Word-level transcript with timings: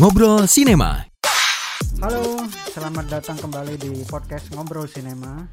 Ngobrol 0.00 0.48
Sinema. 0.48 1.04
Halo, 2.00 2.48
selamat 2.72 3.04
datang 3.12 3.36
kembali 3.36 3.76
di 3.76 3.92
podcast 4.08 4.48
Ngobrol 4.48 4.88
Sinema. 4.88 5.44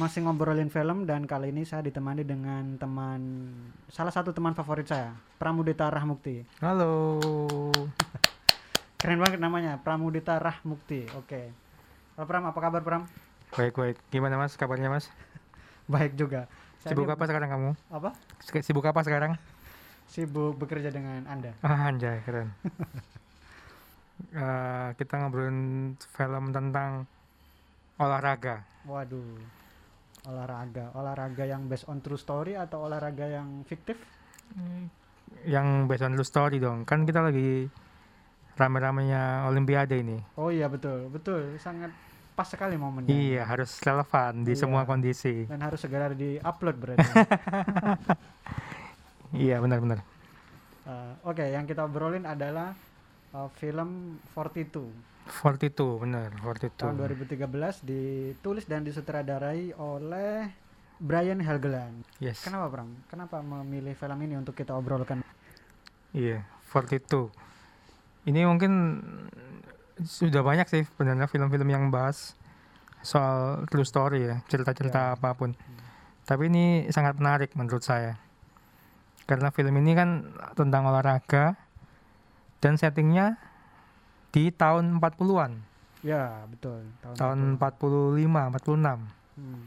Masih 0.00 0.24
ngobrolin 0.24 0.72
film 0.72 1.04
dan 1.04 1.28
kali 1.28 1.52
ini 1.52 1.68
saya 1.68 1.84
ditemani 1.84 2.24
dengan 2.24 2.80
teman 2.80 3.52
salah 3.92 4.08
satu 4.08 4.32
teman 4.32 4.56
favorit 4.56 4.88
saya, 4.88 5.12
Pramudita 5.36 5.92
Rahmukti. 5.92 6.48
Halo. 6.64 7.20
Keren 9.04 9.20
banget 9.20 9.36
namanya, 9.36 9.76
Pramudita 9.84 10.40
Rahmukti. 10.40 11.04
Oke. 11.20 11.52
Halo 12.16 12.24
Pram, 12.24 12.48
apa 12.48 12.56
kabar 12.56 12.80
Pram? 12.80 13.04
Baik 13.52 13.76
baik. 13.76 14.00
Gimana 14.08 14.40
mas? 14.40 14.56
Kabarnya 14.56 14.88
mas? 14.88 15.12
Baik 15.92 16.16
juga. 16.16 16.48
Saya 16.80 16.96
Sibuk 16.96 17.04
ini- 17.04 17.20
apa 17.20 17.24
sekarang 17.28 17.52
kamu? 17.52 17.70
Apa? 17.92 18.16
Sibuk 18.64 18.86
apa 18.88 19.04
sekarang? 19.04 19.36
Sibuk 20.08 20.56
bekerja 20.56 20.88
dengan 20.88 21.28
Anda. 21.28 21.52
Ah, 21.60 21.92
anjay 21.92 22.24
keren. 22.24 22.56
Eh, 24.28 24.88
kita 24.94 25.16
ngobrolin 25.16 25.58
film 26.12 26.52
tentang 26.52 27.08
olahraga. 27.96 28.62
Waduh. 28.84 29.40
Olahraga, 30.28 30.92
olahraga 30.92 31.44
yang 31.48 31.64
based 31.64 31.88
on 31.88 32.04
true 32.04 32.20
story 32.20 32.52
atau 32.52 32.84
olahraga 32.84 33.24
yang 33.24 33.64
fiktif? 33.64 33.96
Yang 35.48 35.66
based 35.88 36.04
on 36.04 36.12
true 36.12 36.28
story 36.28 36.60
dong. 36.60 36.84
Kan 36.84 37.08
kita 37.08 37.24
lagi 37.24 37.72
rame-ramenya 38.60 39.48
Olimpiade 39.48 39.96
ini. 39.96 40.20
Oh 40.36 40.52
iya 40.52 40.68
betul, 40.68 41.08
betul, 41.08 41.56
sangat 41.56 41.88
pas 42.36 42.44
sekali 42.44 42.76
momennya. 42.76 43.08
Iya 43.08 43.42
harus 43.48 43.80
relevan 43.80 44.44
di 44.44 44.52
Iya. 44.52 44.60
semua 44.60 44.84
kondisi. 44.84 45.48
Dan 45.48 45.64
harus 45.64 45.80
segera 45.80 46.12
di-upload 46.12 46.76
berarti. 46.76 47.08
Iya 49.30 49.62
benar-benar. 49.62 50.02
Uh, 50.82 51.14
Oke, 51.22 51.46
yang 51.54 51.62
kita 51.62 51.86
obrolin 51.86 52.26
adalah 52.26 52.74
uh, 53.32 53.48
film 53.56 54.18
42 54.32 54.90
42 55.44 56.02
benar 56.02 56.28
42. 56.42 56.74
tahun 56.74 56.94
2013 56.98 57.86
ditulis 57.86 58.64
dan 58.66 58.82
disutradarai 58.82 59.76
oleh 59.78 60.50
Brian 61.00 61.40
Helgeland. 61.40 62.04
Yes. 62.20 62.44
Kenapa, 62.44 62.68
Bram? 62.68 62.92
Kenapa 63.08 63.40
memilih 63.40 63.96
film 63.96 64.20
ini 64.20 64.36
untuk 64.36 64.52
kita 64.52 64.76
obrolkan? 64.76 65.24
Iya, 66.12 66.44
42. 66.68 67.32
Ini 68.28 68.44
mungkin 68.44 69.00
sudah 70.02 70.44
banyak 70.44 70.68
sih 70.68 70.82
sebenarnya 70.84 71.24
film-film 71.24 71.68
yang 71.72 71.88
bahas 71.88 72.36
soal 73.00 73.64
true 73.72 73.86
story 73.86 74.28
ya, 74.28 74.36
cerita-cerita 74.44 75.00
Ya. 75.00 75.16
apa 75.16 75.32
pun. 75.32 75.56
Tapi 76.28 76.52
ini 76.52 76.84
sangat 76.92 77.16
menarik 77.16 77.56
menurut 77.56 77.80
saya. 77.80 78.20
Karena 79.24 79.48
film 79.48 79.72
ini 79.80 79.96
kan 79.96 80.26
tentang 80.52 80.84
olahraga 80.84 81.56
dan 82.60 82.76
settingnya 82.76 83.40
di 84.30 84.48
tahun 84.48 84.96
40-an, 84.96 85.52
Ya, 86.00 86.44
betul. 86.46 86.80
tahun 87.12 87.56
45, 87.56 88.16
46. 88.48 89.04
Hmm. 89.36 89.64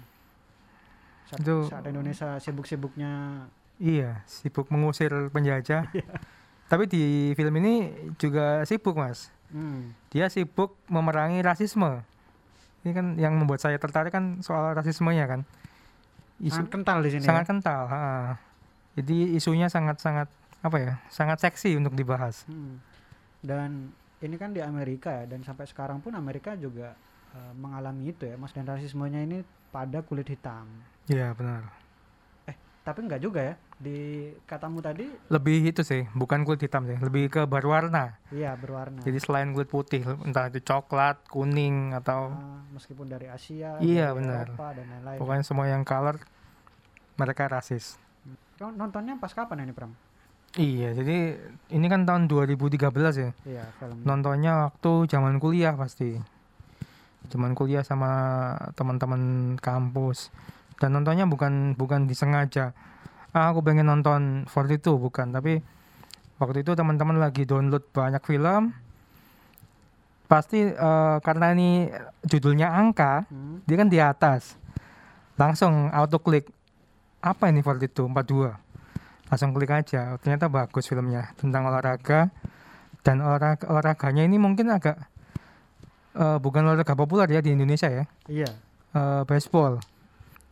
Saat, 1.28 1.40
Itu- 1.40 1.68
saat 1.68 1.86
Indonesia 1.86 2.38
sibuk-sibuknya 2.38 3.46
Iya, 3.78 4.22
sibuk 4.26 4.70
mengusir 4.70 5.10
penjajah. 5.30 5.90
Iya. 5.94 6.10
Tapi 6.64 6.88
di 6.88 7.04
film 7.34 7.54
ini 7.60 7.90
juga 8.16 8.64
sibuk, 8.64 8.96
Mas. 8.96 9.30
hmm, 9.50 9.94
dia 10.10 10.26
sibuk 10.26 10.74
memerangi 10.88 11.42
rasisme. 11.42 12.02
Ini 12.82 12.92
kan 12.92 13.06
yang 13.16 13.38
membuat 13.38 13.62
saya 13.62 13.78
tertarik 13.78 14.10
kan 14.10 14.42
soal 14.42 14.74
rasismenya 14.74 15.26
kan. 15.26 15.42
Isu 16.42 16.60
sangat 16.60 16.72
kental 16.72 16.98
di 17.00 17.10
sini. 17.12 17.22
sangat 17.22 17.46
ya? 17.46 17.50
kental. 17.54 17.82
ha. 17.86 18.02
Jadi 18.94 19.38
isunya 19.38 19.70
sangat-sangat 19.70 20.28
apa 20.64 20.78
ya? 20.80 20.94
Sangat 21.08 21.38
seksi 21.40 21.76
untuk 21.76 21.94
dibahas. 21.94 22.48
Hmm. 22.48 22.80
Dan 23.38 23.92
ini 24.18 24.36
kan 24.36 24.50
di 24.50 24.64
Amerika 24.64 25.12
ya, 25.12 25.28
dan 25.28 25.44
sampai 25.44 25.68
sekarang 25.68 26.00
pun 26.00 26.16
Amerika 26.16 26.56
juga 26.56 26.96
uh, 27.32 27.52
mengalami 27.54 28.10
itu 28.10 28.24
ya, 28.24 28.34
Mas. 28.34 28.50
Dan 28.50 28.64
rasismenya 28.64 29.20
ini 29.22 29.44
pada 29.70 30.00
kulit 30.00 30.26
hitam. 30.26 30.66
Iya 31.06 31.36
benar. 31.36 31.68
Tapi 32.84 33.00
enggak 33.00 33.24
juga 33.24 33.40
ya. 33.40 33.56
Di 33.80 33.96
katamu 34.44 34.80
tadi, 34.80 35.08
Lebih 35.28 35.72
itu 35.72 35.84
sih, 35.84 36.04
bukan 36.12 36.44
kulit 36.44 36.60
hitam 36.62 36.84
sih, 36.84 37.00
lebih 37.00 37.28
ke 37.28 37.42
berwarna. 37.44 38.20
iya 38.28 38.56
berwarna. 38.56 39.00
Jadi 39.00 39.20
selain 39.20 39.52
kulit 39.52 39.68
putih, 39.68 40.04
entah 40.20 40.48
itu 40.48 40.60
coklat, 40.60 41.20
kuning 41.28 41.92
atau 41.92 42.32
Ah, 42.32 42.60
meskipun 42.72 43.08
dari 43.08 43.28
Asia, 43.28 43.80
Iya, 43.80 44.12
dari 44.12 44.18
benar. 44.20 44.46
Eropa 44.52 44.68
dan 44.72 44.86
lain-lain. 44.90 45.16
pokoknya 45.16 45.44
semua 45.44 45.68
yang 45.68 45.84
color 45.84 46.16
mereka 47.16 47.48
rasis. 47.48 47.96
Kau 48.56 48.68
nontonnya 48.70 49.16
pas 49.16 49.32
kapan 49.32 49.64
ini, 49.64 49.72
Pram? 49.72 49.92
Iya, 50.54 50.94
jadi 50.94 51.34
ini 51.74 51.86
kan 51.90 52.06
tahun 52.06 52.30
2013 52.30 52.86
ya. 53.18 53.32
Iya, 53.42 53.66
film. 53.82 54.06
nontonnya 54.06 54.70
waktu 54.70 55.10
zaman 55.10 55.42
kuliah 55.42 55.74
pasti. 55.74 56.14
Zaman 57.34 57.58
kuliah 57.58 57.82
sama 57.82 58.54
teman-teman 58.78 59.56
kampus. 59.58 60.30
Dan 60.78 60.94
nontonnya 60.94 61.26
bukan 61.26 61.74
bukan 61.74 62.06
disengaja. 62.06 62.78
Ah, 63.34 63.50
aku 63.50 63.66
pengen 63.66 63.90
nonton 63.90 64.46
42 64.46 65.02
bukan. 65.02 65.34
Tapi 65.34 65.58
waktu 66.38 66.62
itu 66.62 66.78
teman-teman 66.78 67.18
lagi 67.18 67.50
download 67.50 67.90
banyak 67.90 68.22
film. 68.22 68.78
Pasti 70.30 70.70
eh, 70.70 71.18
karena 71.26 71.50
ini 71.58 71.90
judulnya 72.30 72.70
angka 72.70 73.26
Hmm, 73.26 73.66
dia 73.66 73.76
kan 73.82 73.90
di 73.90 73.98
atas. 73.98 74.54
Langsung 75.34 75.90
auto 75.90 76.22
klik 76.22 76.46
apa 77.26 77.50
ini 77.50 77.66
42 77.66 78.06
42 78.06 78.63
langsung 79.34 79.50
klik 79.50 79.74
aja 79.74 80.14
ternyata 80.22 80.46
bagus 80.46 80.86
filmnya 80.86 81.34
tentang 81.34 81.66
olahraga 81.66 82.30
dan 83.02 83.18
olahraga 83.18 83.66
olahraganya 83.66 84.22
ini 84.22 84.38
mungkin 84.38 84.70
agak 84.70 85.02
eh, 86.14 86.38
bukan 86.38 86.62
olahraga 86.64 86.94
populer 86.94 87.26
ya 87.28 87.42
di 87.42 87.50
Indonesia 87.52 87.90
ya 87.90 88.06
Iya. 88.30 88.50
eh, 88.94 89.24
baseball 89.26 89.82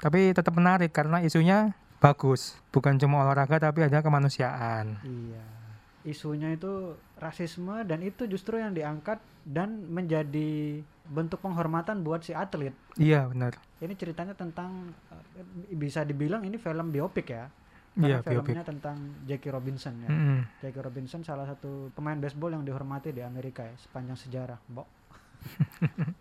tapi 0.01 0.33
tetap 0.33 0.57
menarik 0.57 0.89
karena 0.89 1.21
isunya 1.21 1.77
bagus 2.01 2.57
bukan 2.73 2.97
cuma 2.97 3.21
olahraga 3.21 3.61
tapi 3.61 3.85
ada 3.85 4.01
kemanusiaan 4.01 4.97
Iya. 5.05 5.45
Isunya 6.01 6.49
itu 6.49 6.97
rasisme 7.13 7.85
dan 7.85 8.01
itu 8.01 8.25
justru 8.25 8.57
yang 8.57 8.73
diangkat 8.73 9.21
dan 9.45 9.85
menjadi 9.85 10.81
bentuk 11.05 11.37
penghormatan 11.37 12.01
buat 12.01 12.25
si 12.25 12.33
atlet. 12.33 12.73
iya 12.97 13.29
benar 13.29 13.53
Ini 13.77 13.93
ceritanya 13.93 14.33
tentang 14.33 14.97
eh, 15.37 15.45
bisa 15.71 16.01
dibilang 16.01 16.41
ini 16.41 16.57
film 16.57 16.89
biopik 16.89 17.29
ya. 17.29 17.53
Iya 17.93 18.19
Karena 18.19 18.31
biopik 18.33 18.47
filmnya 18.47 18.63
tentang 18.65 18.97
Jackie 19.25 19.49
Robinson 19.49 19.93
ya. 19.99 20.09
Mm-mm. 20.09 20.39
Jackie 20.59 20.79
Robinson 20.79 21.21
salah 21.21 21.43
satu 21.43 21.91
pemain 21.91 22.15
baseball 22.15 22.51
yang 22.51 22.63
dihormati 22.63 23.11
di 23.11 23.19
Amerika 23.19 23.63
ya 23.63 23.75
sepanjang 23.77 24.15
sejarah, 24.17 24.59
Mbok. 24.67 24.87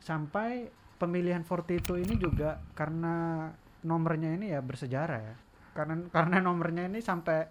Sampai 0.00 0.68
pemilihan 0.96 1.42
42 1.42 1.78
ini 2.00 2.14
juga 2.16 2.58
karena 2.72 3.48
nomornya 3.80 4.34
ini 4.34 4.50
ya 4.50 4.60
bersejarah 4.60 5.20
ya. 5.22 5.34
Karena 5.72 5.94
karena 6.08 6.36
nomornya 6.38 6.84
ini 6.84 6.98
sampai 6.98 7.46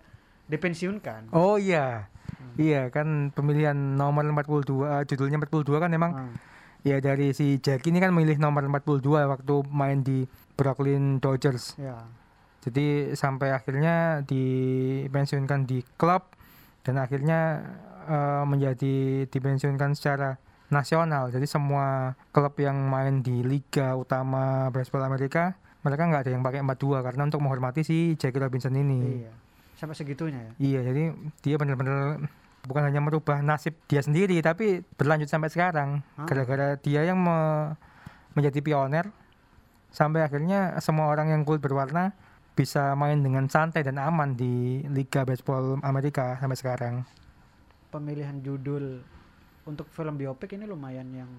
dipensiunkan. 0.45 1.31
oh 1.31 1.55
iya 1.55 2.07
Hmm. 2.27 2.53
iya 2.59 2.91
kan 2.91 3.31
pemilihan 3.31 3.73
nomor 3.73 4.21
42 4.21 4.83
eh, 4.83 5.03
judulnya 5.05 5.39
42 5.39 5.79
kan 5.79 5.89
memang 5.89 6.11
Ah, 6.13 6.29
Ya 6.83 6.99
dari 6.99 7.31
si 7.31 7.55
Jack 7.57 7.83
ini 7.83 7.97
kan 7.97 8.11
milih 8.11 8.35
nomor 8.37 8.61
42 8.63 8.99
waktu 9.25 9.55
main 9.65 10.03
di 10.03 10.27
Brooklyn 10.53 11.17
Dodgers. 11.17 11.73
ya. 11.75 11.97
Jadi 12.61 13.13
sampai 13.13 13.53
akhirnya 13.53 14.25
dipensiunkan 14.27 15.63
di 15.69 15.83
klub 15.95 16.27
dan 16.83 16.99
akhirnya 16.99 17.63
eh, 18.07 18.43
menjadi 18.43 19.25
dipensiunkan 19.27 19.95
secara 19.95 20.35
nasional. 20.67 21.31
Jadi 21.31 21.47
semua 21.47 22.15
klub 22.35 22.55
yang 22.59 22.75
main 22.91 23.23
di 23.23 23.39
liga 23.43 23.95
utama 23.95 24.67
baseball 24.71 25.07
Amerika 25.07 25.55
mereka 25.87 26.03
nggak 26.03 26.21
ada 26.27 26.31
yang 26.35 26.43
pakai 26.43 26.59
42 26.59 27.05
karena 27.05 27.21
untuk 27.31 27.39
menghormati 27.39 27.81
si 27.87 28.19
Jackie 28.19 28.43
Robinson 28.43 28.75
ini. 28.75 29.23
Iya. 29.23 29.31
Sampai 29.79 29.95
segitunya 29.95 30.41
ya. 30.41 30.51
Iya, 30.59 30.79
jadi 30.91 31.03
dia 31.39 31.55
benar-benar 31.55 32.27
bukan 32.67 32.83
hanya 32.83 32.99
merubah 32.99 33.39
nasib 33.39 33.77
dia 33.87 34.03
sendiri, 34.03 34.35
tapi 34.43 34.83
berlanjut 34.99 35.31
sampai 35.31 35.47
sekarang. 35.47 36.03
Gara-gara 36.27 36.75
dia 36.81 37.07
yang 37.07 37.21
me- 37.21 37.77
menjadi 38.35 38.59
pioner, 38.59 39.07
sampai 39.93 40.25
akhirnya 40.27 40.75
semua 40.83 41.07
orang 41.07 41.31
yang 41.31 41.41
kulit 41.47 41.63
berwarna 41.63 42.11
bisa 42.57 42.97
main 42.97 43.21
dengan 43.21 43.45
santai 43.45 43.85
dan 43.85 44.01
aman 44.01 44.33
di 44.33 44.81
Liga 44.89 45.21
Baseball 45.21 45.77
Amerika 45.85 46.41
sampai 46.41 46.57
sekarang. 46.57 46.95
Pemilihan 47.93 48.41
judul 48.41 49.05
untuk 49.69 49.85
film 49.93 50.17
biopik 50.17 50.57
ini 50.57 50.65
lumayan 50.65 51.05
yang 51.13 51.29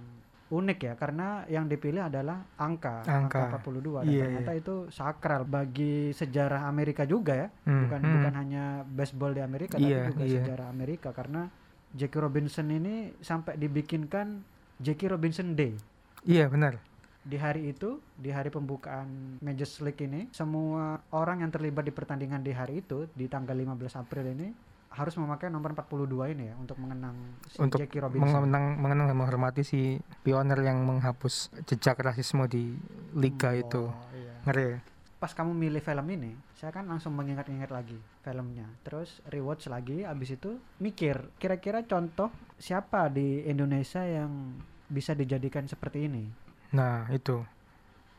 unik 0.49 0.79
ya 0.81 0.95
karena 0.97 1.45
yang 1.51 1.69
dipilih 1.69 2.09
adalah 2.09 2.41
angka 2.57 3.05
Angka. 3.05 3.61
42 3.61 4.01
dan 4.01 4.09
Iya, 4.09 4.25
ternyata 4.25 4.53
itu 4.57 4.75
sakral 4.89 5.45
bagi 5.45 6.15
sejarah 6.17 6.65
Amerika 6.71 7.05
juga 7.05 7.37
ya. 7.37 7.49
Hmm, 7.69 7.85
bukan 7.85 8.01
hmm. 8.01 8.15
bukan 8.17 8.35
hanya 8.39 8.65
baseball 8.89 9.37
di 9.37 9.43
Amerika 9.45 9.77
Iya, 9.77 10.09
tapi 10.09 10.15
juga 10.17 10.25
iya. 10.25 10.41
sejarah 10.41 10.67
Amerika 10.73 11.13
karena 11.13 11.53
Jackie 11.93 12.21
Robinson 12.21 12.69
ini 12.73 13.13
sampai 13.21 13.61
dibikinkan 13.61 14.41
Jackie 14.81 15.11
Robinson 15.11 15.53
Day 15.53 15.77
Iya 16.25 16.49
benar. 16.49 16.81
Di 17.25 17.37
hari 17.37 17.75
itu 17.75 17.99
di 18.15 18.31
hari 18.31 18.49
pembukaan 18.49 19.39
Majors 19.43 19.83
League 19.83 20.01
ini 20.01 20.31
semua 20.31 21.03
orang 21.13 21.43
yang 21.45 21.51
terlibat 21.51 21.85
di 21.85 21.93
pertandingan 21.93 22.41
di 22.41 22.55
hari 22.55 22.81
itu 22.81 23.11
di 23.13 23.27
tanggal 23.27 23.59
15 23.59 24.01
April 24.01 24.25
ini 24.33 24.49
harus 24.89 25.15
memakai 25.21 25.53
nomor 25.53 25.77
42 25.77 26.33
ini 26.33 26.49
ya 26.49 26.55
untuk 26.57 26.81
mengenang 26.81 27.15
si 27.47 27.61
Untuk 27.61 27.79
Jackie 27.79 28.01
Robinson. 28.01 28.25
mengenang 28.25 28.65
mengenang 28.81 29.07
dan 29.13 29.17
menghormati 29.21 29.63
si 29.63 30.01
pioner 30.25 30.59
yang 30.65 30.81
menghapus 30.83 31.53
jejak 31.69 32.01
rasisme 32.01 32.49
di 32.49 32.73
liga 33.13 33.53
Hmm, 33.53 33.63
itu 33.63 33.83
oh, 33.87 33.95
iya. 34.17 34.35
ngeri 34.49 34.65
ya? 34.65 34.79
Pas 35.19 35.35
kamu 35.35 35.51
milih 35.51 35.83
film 35.83 36.07
ini, 36.15 36.31
saya 36.55 36.71
kan 36.71 36.87
langsung 36.87 37.11
mengingat-ingat 37.19 37.75
lagi 37.75 37.99
filmnya. 38.23 38.71
Terus 38.87 39.19
rewatch 39.27 39.67
lagi, 39.67 40.07
abis 40.07 40.39
itu 40.39 40.63
mikir 40.79 41.35
kira-kira 41.43 41.83
contoh 41.83 42.31
siapa 42.55 43.11
di 43.11 43.43
Indonesia 43.43 43.99
yang 44.07 44.55
bisa 44.87 45.19
dijadikan 45.19 45.67
seperti 45.67 46.07
ini. 46.07 46.48
Nah 46.73 47.09
itu. 47.11 47.43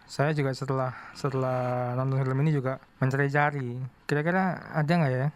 Saya 0.09 0.33
juga 0.33 0.49
setelah 0.57 0.89
setelah 1.13 1.93
nonton 1.93 2.17
film 2.25 2.37
ini 2.41 2.49
juga 2.49 2.81
mencari-cari. 2.97 3.77
Kira-kira 4.09 4.73
ada 4.73 4.89
nggak 4.89 5.13
ya 5.13 5.29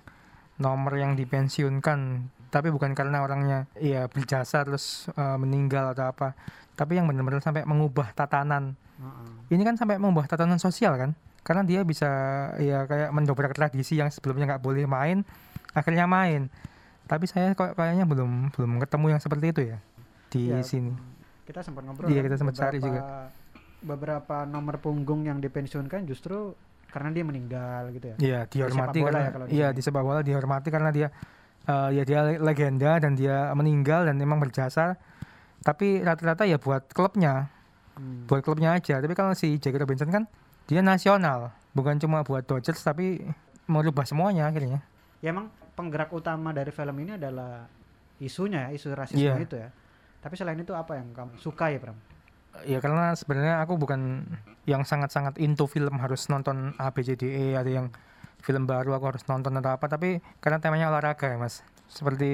nomor 0.57 0.97
yang 0.97 1.13
dipensiunkan? 1.13 2.25
Tapi 2.49 2.69
bukan 2.73 2.97
karena 2.97 3.21
orangnya 3.21 3.69
ya 3.77 4.09
berjasa 4.09 4.65
terus 4.65 5.09
eh, 5.13 5.37
meninggal 5.37 5.93
atau 5.93 6.09
apa. 6.09 6.33
Tapi 6.73 6.97
yang 6.97 7.05
benar-benar 7.05 7.45
sampai 7.45 7.65
mengubah 7.69 8.17
tatanan. 8.17 8.73
Heeh. 8.93 9.57
ini 9.57 9.61
kan 9.65 9.73
sampai 9.77 9.97
mengubah 10.01 10.25
tatanan 10.25 10.57
sosial 10.57 10.97
kan? 10.97 11.13
Karena 11.45 11.61
dia 11.61 11.85
bisa 11.85 12.09
ya 12.57 12.89
kayak 12.89 13.13
mendobrak 13.13 13.53
tradisi 13.53 13.99
yang 13.99 14.09
sebelumnya 14.09 14.55
nggak 14.57 14.63
boleh 14.63 14.89
main 14.89 15.21
akhirnya 15.77 16.09
main. 16.09 16.49
Tapi 17.05 17.29
saya 17.29 17.53
kok 17.53 17.77
kayaknya 17.77 18.09
belum 18.09 18.53
belum 18.57 18.81
ketemu 18.81 19.05
yang 19.13 19.21
seperti 19.21 19.45
itu 19.53 19.61
ya 19.75 19.77
di 20.33 20.49
Ya, 20.49 20.65
sini 20.65 21.12
Kita 21.43 21.59
sempat 21.59 21.83
ngobrol. 21.83 22.07
Iya, 22.07 22.19
kan, 22.19 22.25
kita 22.25 22.35
sempat 22.37 22.55
cari 22.57 22.77
juga. 22.79 23.01
beberapa- 23.81 24.45
nomor 24.45 24.79
punggung 24.79 25.23
yang 25.23 25.37
dipensiunkan 25.37 26.07
justru 26.07 26.55
karena 26.87 27.11
dia 27.11 27.19
meninggal 27.21 27.91
gitu 27.91 28.05
ya. 28.07 28.15
Iya 28.17 28.39
dihormati 28.47 28.99
karena 29.01 29.19
ya 29.19 29.29
kalau 29.29 29.45
di 29.45 29.51
iya 29.51 29.67
di 29.69 29.81
sepak 29.81 29.99
bola 30.01 30.21
dihormati 30.21 30.69
karena 30.69 30.87
dia 30.87 31.07
eh, 31.63 31.89
ya 31.91 32.03
dia 32.03 32.19
le- 32.23 32.39
legenda 32.39 32.95
dan 32.97 33.11
dia 33.13 33.51
meninggal 33.51 34.03
dan 34.03 34.15
memang 34.15 34.39
berjasa 34.39 34.95
tapi 35.59 35.99
rata-rata 35.99 36.43
ya 36.43 36.55
buat 36.55 36.87
klubnya 36.87 37.51
Hmm. 37.93 38.23
buat 38.23 38.39
klubnya 38.39 38.73
aja 38.73 38.97
tapi 38.97 39.11
kalau 39.11 39.31
si 39.31 39.55
Jackie 39.55 39.77
Robinson 39.77 40.09
kan 40.09 40.23
dia 40.63 40.79
nasional 40.79 41.51
bukan 41.71 41.95
cuma 41.97 42.19
buat 42.21 42.41
Dodgers 42.41 42.79
tapi 42.79 43.19
merubah 43.65 44.01
semuanya 44.01 44.47
akhirnya 44.47 44.79
Ya 45.19 45.29
emang 45.29 45.47
penggerak 45.73 46.07
utama 46.09 46.49
dari 46.49 46.69
film 46.69 46.95
ini 46.97 47.13
adalah 47.13 47.67
isunya 48.17 48.67
ya, 48.67 48.69
isu 48.71 48.87
rasisme 48.91 49.19
Iya. 49.19 49.39
itu 49.39 49.55
ya. 49.57 49.69
Tapi 50.23 50.33
selain 50.33 50.55
itu 50.55 50.71
apa 50.71 50.95
yang 50.95 51.11
kamu 51.11 51.35
suka 51.37 51.67
ya, 51.67 51.79
Pram? 51.79 51.97
ya 52.61 52.77
karena 52.77 53.11
sebenarnya 53.11 53.59
aku 53.59 53.75
bukan 53.75 54.29
yang 54.63 54.85
sangat-sangat 54.85 55.41
into 55.41 55.65
film 55.65 55.97
harus 55.97 56.29
nonton 56.29 56.77
A 56.77 56.93
B 56.93 57.01
C 57.01 57.17
D 57.17 57.25
E 57.25 57.45
ada 57.53 57.65
yang 57.65 57.89
film 58.39 58.69
baru 58.69 58.93
aku 58.93 59.09
harus 59.09 59.25
nonton 59.25 59.57
atau 59.57 59.73
apa 59.73 59.89
tapi 59.89 60.21
karena 60.37 60.61
temanya 60.61 60.87
olahraga 60.87 61.33
ya 61.33 61.41
mas 61.41 61.65
seperti 61.89 62.29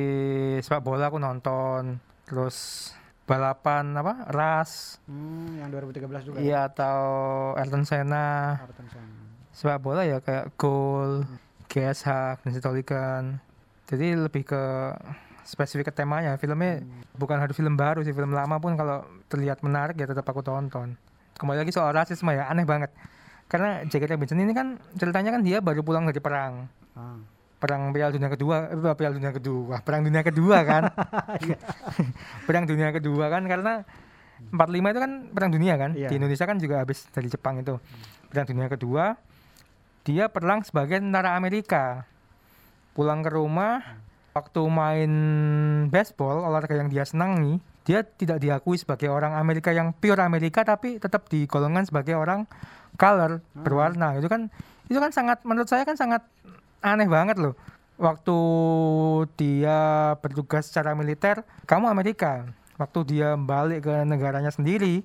sepak 0.60 0.84
bola 0.84 1.08
aku 1.08 1.18
nonton 1.18 2.04
terus 2.28 2.92
balapan 3.24 3.96
apa 3.96 4.28
ras 4.28 5.00
Hmm, 5.08 5.56
yang 5.56 5.72
2013 5.72 6.04
juga. 6.28 6.38
ya? 6.38 6.44
iya 6.44 6.60
atau 6.68 7.00
Ayrton 7.56 7.88
Senna 7.88 8.60
sepak 9.56 9.80
bola 9.80 10.04
ya 10.04 10.20
kayak 10.20 10.52
gol 10.56 11.24
GSH 11.72 12.44
dan 12.44 12.52
Sitolikan 12.52 13.24
jadi 13.88 14.20
lebih 14.20 14.44
ke 14.44 14.64
spesifik 15.50 15.90
ke 15.90 15.94
temanya. 15.98 16.38
Filmnya 16.38 16.86
Hmm. 16.86 17.02
bukan 17.18 17.42
harus 17.42 17.58
film 17.58 17.74
baru 17.74 18.06
sih 18.06 18.14
film 18.14 18.30
lama 18.30 18.62
pun 18.62 18.78
kalau 18.78 19.02
terlihat 19.26 19.66
menarik 19.66 19.98
ya 19.98 20.06
tetap 20.06 20.24
aku 20.24 20.46
tonton. 20.46 20.94
Kembali 21.42 21.66
lagi 21.66 21.74
soal 21.74 21.90
rasisme 21.90 22.30
ya 22.30 22.46
aneh 22.46 22.70
banget. 22.70 22.94
Karena 23.50 23.82
Jackie 23.90 24.06
Robinson 24.06 24.38
ini 24.38 24.54
kan 24.54 24.78
ceritanya 24.94 25.34
kan 25.34 25.42
dia 25.42 25.58
baru 25.58 25.82
pulang 25.82 26.06
dari 26.06 26.22
perang. 26.22 26.70
Ah. 26.94 27.18
perang 27.60 27.92
Piala 27.92 28.08
Dunia 28.16 28.32
kedua 28.32 28.72
eh, 28.72 28.96
Piala 28.96 29.12
Dunia 29.20 29.36
kedua? 29.36 29.84
Perang 29.84 30.00
dunia 30.00 30.24
kedua 30.24 30.64
kan? 30.64 30.84
Iya. 31.44 31.58
perang 32.48 32.64
dunia 32.64 32.90
kedua 32.96 33.28
kan 33.28 33.44
karena 33.44 33.84
45 34.56 34.96
itu 34.96 35.00
kan 35.04 35.12
perang 35.36 35.52
dunia 35.52 35.76
kan? 35.76 35.92
Iya. 35.92 36.08
di 36.08 36.16
Indonesia 36.24 36.48
kan 36.48 36.56
juga 36.56 36.80
habis 36.80 37.04
dari 37.12 37.28
Jepang 37.28 37.60
itu. 37.60 37.76
Perang 38.32 38.48
dunia 38.48 38.72
kedua 38.72 39.20
dia 40.08 40.32
perang 40.32 40.64
sebagai 40.64 41.04
tentara 41.04 41.36
Amerika. 41.36 42.08
Pulang 42.96 43.20
ke 43.20 43.30
rumah 43.36 43.84
waktu 44.40 44.62
main 44.66 45.12
baseball 45.92 46.48
olahraga 46.48 46.80
yang 46.80 46.88
dia 46.88 47.04
senangi 47.04 47.60
dia 47.84 48.06
tidak 48.06 48.40
diakui 48.40 48.80
sebagai 48.80 49.10
orang 49.10 49.36
Amerika 49.36 49.74
yang 49.74 49.92
pure 49.92 50.22
Amerika 50.22 50.64
tapi 50.64 50.96
tetap 50.96 51.28
digolongkan 51.28 51.84
sebagai 51.84 52.16
orang 52.16 52.48
color 52.96 53.44
Hmm. 53.44 53.64
berwarna. 53.66 54.16
Itu 54.16 54.32
kan 54.32 54.48
itu 54.88 54.98
kan 54.98 55.12
sangat 55.12 55.44
menurut 55.44 55.68
saya 55.68 55.84
kan 55.84 55.98
sangat 55.98 56.24
aneh 56.80 57.10
banget 57.10 57.36
loh. 57.36 57.58
Waktu 58.00 58.38
dia 59.36 59.80
bertugas 60.24 60.72
secara 60.72 60.96
militer 60.96 61.44
kamu 61.68 61.92
Amerika. 61.92 62.48
Waktu 62.80 63.00
dia 63.04 63.36
balik 63.36 63.84
ke 63.90 63.96
negaranya 64.08 64.56
sendiri 64.56 65.04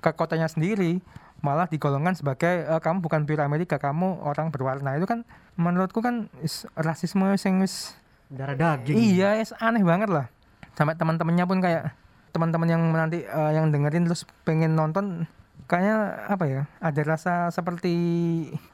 ke 0.00 0.10
kotanya 0.16 0.48
sendiri 0.48 0.98
malah 1.42 1.66
digolongkan 1.66 2.14
sebagai 2.14 2.66
"Eh, 2.66 2.80
kamu 2.80 3.02
bukan 3.02 3.26
pure 3.26 3.42
Amerika 3.42 3.76
kamu 3.76 4.22
orang 4.22 4.54
berwarna. 4.54 4.94
Itu 4.94 5.10
kan 5.10 5.26
menurutku 5.58 5.98
kan 5.98 6.30
is 6.40 6.64
rasisme 6.78 7.26
yang 7.34 7.58
wis 7.60 7.98
Darah 8.32 8.56
daging. 8.56 8.96
iya 8.96 9.36
is 9.36 9.52
aneh 9.60 9.84
banget 9.84 10.08
lah. 10.08 10.26
Sampai 10.72 10.96
teman-temannya 10.96 11.44
pun 11.44 11.60
kayak 11.60 11.92
teman-teman 12.32 12.68
yang 12.68 12.82
nanti 12.90 13.28
eh, 13.28 13.50
yang 13.52 13.68
dengerin 13.68 14.08
terus 14.08 14.24
pengen 14.48 14.72
nonton 14.72 15.28
kayaknya 15.68 15.96
apa 16.32 16.44
ya 16.48 16.62
ada 16.80 17.00
rasa 17.04 17.52
seperti 17.52 17.92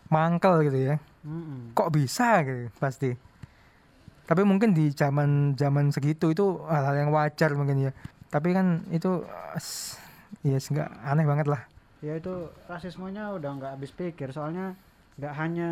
mangkel 0.08 0.62
gitu 0.70 0.94
ya. 0.94 0.96
Mm-mm. 1.26 1.74
kok 1.74 1.90
bisa 1.90 2.46
gitu 2.46 2.70
pasti. 2.78 3.18
Tapi 4.28 4.44
mungkin 4.44 4.76
di 4.76 4.94
zaman 4.94 5.56
zaman 5.58 5.90
segitu 5.90 6.30
itu 6.30 6.62
hal-hal 6.68 6.94
yang 6.94 7.10
wajar 7.10 7.50
mungkin 7.58 7.90
ya. 7.90 7.92
Tapi 8.30 8.54
kan 8.54 8.86
itu 8.94 9.24
eh, 9.26 9.58
s- 9.58 9.98
ya 10.46 10.54
yes, 10.54 10.70
nggak 10.70 10.88
aneh 11.02 11.26
banget 11.26 11.50
lah. 11.50 11.66
Ya 11.98 12.14
itu 12.14 12.30
rasismenya 12.70 13.34
udah 13.34 13.50
nggak 13.58 13.72
habis 13.74 13.90
pikir. 13.90 14.30
Soalnya 14.30 14.78
nggak 15.18 15.34
hanya 15.34 15.70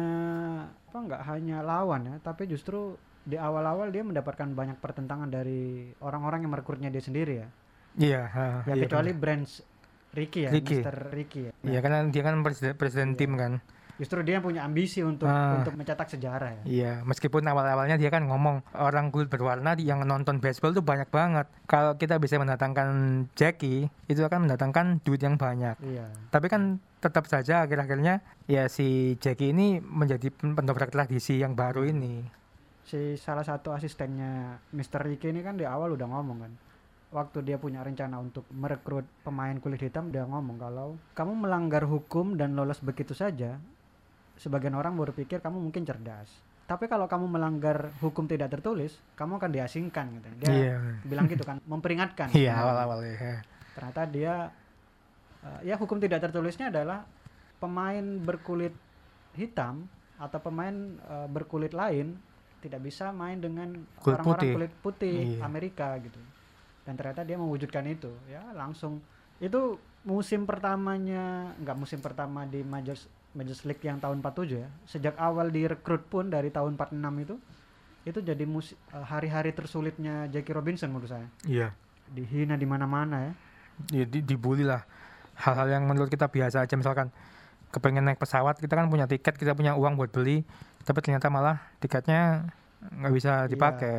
apa 0.90 0.98
nggak 0.98 1.22
hanya 1.30 1.62
lawan 1.62 2.02
ya, 2.10 2.16
tapi 2.18 2.50
justru 2.50 2.98
di 3.26 3.36
awal-awal 3.36 3.90
dia 3.90 4.00
mendapatkan 4.00 4.46
banyak 4.48 4.78
pertentangan 4.78 5.26
dari 5.26 5.90
orang-orang 5.98 6.46
yang 6.46 6.52
merekrutnya 6.52 6.88
dia 6.88 7.02
sendiri 7.02 7.34
ya. 7.36 7.48
iya 7.96 8.22
ha, 8.24 8.46
Ya 8.64 8.72
iya 8.72 8.84
kecuali 8.86 9.10
benar. 9.10 9.20
Branch 9.20 9.50
Ricky 10.12 10.40
ya, 10.42 10.50
Ricky. 10.50 10.78
Mr. 10.78 10.96
Ricky 11.10 11.40
ya. 11.42 11.52
iya 11.60 11.78
karena 11.80 12.06
dia 12.06 12.22
kan 12.22 12.40
presiden, 12.40 12.72
presiden 12.72 13.08
Iya. 13.10 13.18
tim 13.18 13.32
kan 13.34 13.52
Justru 13.96 14.20
dia 14.20 14.36
yang 14.36 14.44
punya 14.44 14.60
ambisi 14.60 15.00
untuk 15.00 15.24
Ah. 15.24 15.56
untuk 15.56 15.72
mencetak 15.72 16.04
sejarah 16.06 16.52
ya. 16.52 16.62
Iya, 16.68 16.92
meskipun 17.02 17.40
awal-awalnya 17.42 17.96
dia 17.96 18.12
kan 18.12 18.28
ngomong 18.28 18.60
orang 18.76 19.08
kulit 19.08 19.32
berwarna 19.32 19.72
yang 19.74 20.04
nonton 20.04 20.36
baseball 20.36 20.76
tuh 20.76 20.84
banyak 20.84 21.08
banget. 21.08 21.48
Kalau 21.64 21.96
kita 21.96 22.20
bisa 22.20 22.36
mendatangkan 22.36 22.92
Jackie, 23.32 23.88
itu 24.04 24.20
akan 24.20 24.44
mendatangkan 24.44 25.00
duit 25.00 25.24
yang 25.24 25.40
banyak. 25.40 25.80
Iya. 25.80 26.12
Tapi 26.28 26.44
kan 26.44 26.76
tetap 27.00 27.24
saja 27.24 27.64
akhir-akhirnya 27.64 28.20
ya 28.44 28.68
si 28.68 29.16
Jackie 29.16 29.56
ini 29.56 29.80
menjadi 29.80 30.28
pen- 30.28 30.52
pendobrak 30.52 30.92
tradisi 30.92 31.40
yang 31.40 31.56
baru 31.56 31.88
ini. 31.88 32.20
Si 32.86 33.18
salah 33.18 33.42
satu 33.42 33.74
asistennya 33.74 34.62
Mr. 34.70 35.02
Ricky 35.02 35.28
ini 35.28 35.42
kan 35.42 35.58
di 35.58 35.66
awal 35.66 35.92
udah 35.92 36.06
ngomong 36.06 36.38
kan. 36.38 36.52
Waktu 37.10 37.42
dia 37.42 37.56
punya 37.56 37.82
rencana 37.82 38.18
untuk 38.18 38.46
merekrut 38.50 39.02
pemain 39.22 39.54
kulit 39.56 39.78
hitam, 39.80 40.10
dia 40.10 40.22
ngomong 40.22 40.56
kalau 40.56 40.88
kamu 41.12 41.32
melanggar 41.36 41.82
hukum 41.82 42.34
dan 42.34 42.54
lolos 42.54 42.78
begitu 42.78 43.10
saja, 43.10 43.58
sebagian 44.36 44.74
orang 44.74 44.94
berpikir 44.94 45.38
kamu 45.38 45.58
mungkin 45.60 45.82
cerdas. 45.82 46.30
Tapi 46.66 46.86
kalau 46.86 47.06
kamu 47.06 47.30
melanggar 47.30 47.94
hukum 48.02 48.26
tidak 48.26 48.50
tertulis, 48.50 48.98
kamu 49.14 49.38
akan 49.38 49.50
diasingkan 49.50 50.06
gitu. 50.18 50.28
Dia 50.42 50.50
Iya. 50.50 50.76
bilang 51.02 51.26
gitu 51.26 51.46
kan, 51.46 51.62
memperingatkan. 51.62 52.30
Iya, 52.30 52.54
sebenarnya. 52.54 52.62
awal-awal 52.62 52.98
ya. 53.02 53.34
Ternyata 53.72 54.02
dia 54.06 54.34
eh, 55.42 55.60
ya 55.64 55.74
hukum 55.78 55.98
tidak 55.98 56.18
tertulisnya 56.20 56.70
adalah 56.70 57.06
pemain 57.58 58.02
berkulit 58.18 58.74
hitam 59.34 59.86
atau 60.18 60.38
pemain 60.38 60.74
eh, 60.98 61.28
berkulit 61.30 61.70
lain 61.70 62.18
tidak 62.66 62.82
bisa 62.82 63.08
main 63.10 63.38
dengan 63.38 63.72
Kulit 63.96 64.18
orang-orang 64.18 64.42
putih. 64.42 64.52
kulit 64.52 64.72
putih 64.82 65.16
Iya. 65.38 65.42
Amerika 65.42 65.88
gitu. 65.98 66.18
Dan 66.82 66.94
ternyata 66.94 67.22
dia 67.22 67.34
mewujudkan 67.34 67.86
itu. 67.86 68.10
Ya, 68.26 68.42
langsung 68.52 68.98
itu 69.38 69.78
musim 70.02 70.46
pertamanya 70.46 71.54
nggak 71.58 71.76
musim 71.76 71.98
pertama 71.98 72.42
di 72.44 72.62
Major 72.62 72.98
Major 73.32 73.58
League 73.64 73.82
yang 73.82 73.98
tahun 73.98 74.18
47 74.18 74.58
ya. 74.58 74.68
Sejak 74.84 75.14
awal 75.16 75.50
direkrut 75.50 76.06
pun 76.06 76.26
dari 76.26 76.48
tahun 76.48 76.74
46 76.74 77.24
itu 77.24 77.36
itu 78.06 78.18
jadi 78.22 78.44
eh, 78.46 78.70
hari-hari 79.02 79.50
tersulitnya 79.50 80.30
Jackie 80.30 80.54
Robinson 80.54 80.90
menurut 80.90 81.10
saya. 81.10 81.26
Iya. 81.42 81.74
Dihina 82.06 82.54
di 82.54 82.64
mana-mana 82.64 83.30
ya. 83.30 83.32
Ya, 83.92 84.04
di, 84.06 84.22
dibully 84.22 84.62
lah. 84.62 84.86
Hal-hal 85.36 85.68
yang 85.68 85.84
menurut 85.84 86.08
kita 86.08 86.30
biasa 86.30 86.64
aja 86.64 86.74
misalkan 86.78 87.10
kepengen 87.68 88.06
naik 88.06 88.16
pesawat 88.16 88.56
kita 88.56 88.72
kan 88.72 88.88
punya 88.88 89.04
tiket 89.04 89.36
kita 89.36 89.52
punya 89.52 89.76
uang 89.76 89.98
buat 89.98 90.08
beli 90.08 90.46
tapi 90.86 90.98
ternyata 91.02 91.26
malah 91.26 91.58
tiketnya 91.76 92.46
nggak 92.80 93.12
bisa 93.12 93.32
Iya. 93.44 93.50
dipakai 93.50 93.96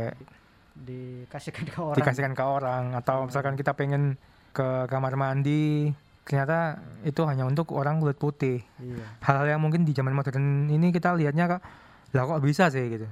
dikasihkan 0.78 1.66
ke 1.66 1.78
orang. 1.78 1.98
dikasihkan 1.98 2.34
ke 2.34 2.44
orang 2.44 2.84
atau 2.96 3.18
Hmm. 3.20 3.28
misalkan 3.28 3.56
kita 3.56 3.74
pengen 3.74 4.16
ke 4.54 4.66
kamar 4.88 5.14
mandi 5.14 5.92
ternyata 6.24 6.76
itu 7.04 7.24
hanya 7.24 7.44
untuk 7.44 7.72
orang 7.72 8.00
kulit 8.00 8.16
putih 8.16 8.62
Iya. 8.78 9.06
hal-hal 9.22 9.48
yang 9.50 9.62
mungkin 9.62 9.84
di 9.84 9.92
zaman 9.92 10.12
modern 10.12 10.68
ini 10.68 10.90
kita 10.90 11.12
lihatnya 11.14 11.50
kok 11.50 11.62
lah 12.14 12.24
kok 12.26 12.40
bisa 12.40 12.68
sih 12.68 12.88
gitu 12.90 13.08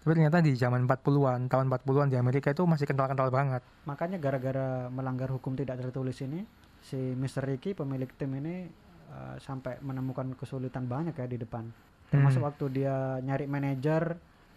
tapi 0.00 0.12
ternyata 0.12 0.38
di 0.38 0.52
zaman 0.52 0.84
40-an 0.84 1.48
tahun 1.48 1.64
40-an 1.66 2.08
di 2.10 2.18
Amerika 2.18 2.52
itu 2.52 2.60
masih 2.62 2.84
kental-kental 2.84 3.30
banget 3.30 3.64
Makanya 3.84 4.16
gara-gara 4.18 4.68
melanggar 4.88 5.28
hukum 5.28 5.52
tidak 5.52 5.76
tertulis 5.78 6.20
ini, 6.20 6.44
si 6.78 6.96
Mr. 6.96 7.44
Ricky 7.46 7.72
pemilik 7.72 8.08
tim 8.10 8.32
ini 8.34 8.68
eh, 9.06 9.36
sampai 9.38 9.80
menemukan 9.80 10.32
kesulitan 10.34 10.84
banyak 10.84 11.12
ya 11.14 11.24
di 11.24 11.36
depan. 11.38 11.68
Termasuk 12.06 12.38
Hmm. 12.38 12.48
waktu 12.48 12.64
dia 12.70 12.94
nyari 13.20 13.44
manajer, 13.44 14.16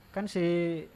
kan 0.10 0.26
si 0.26 0.42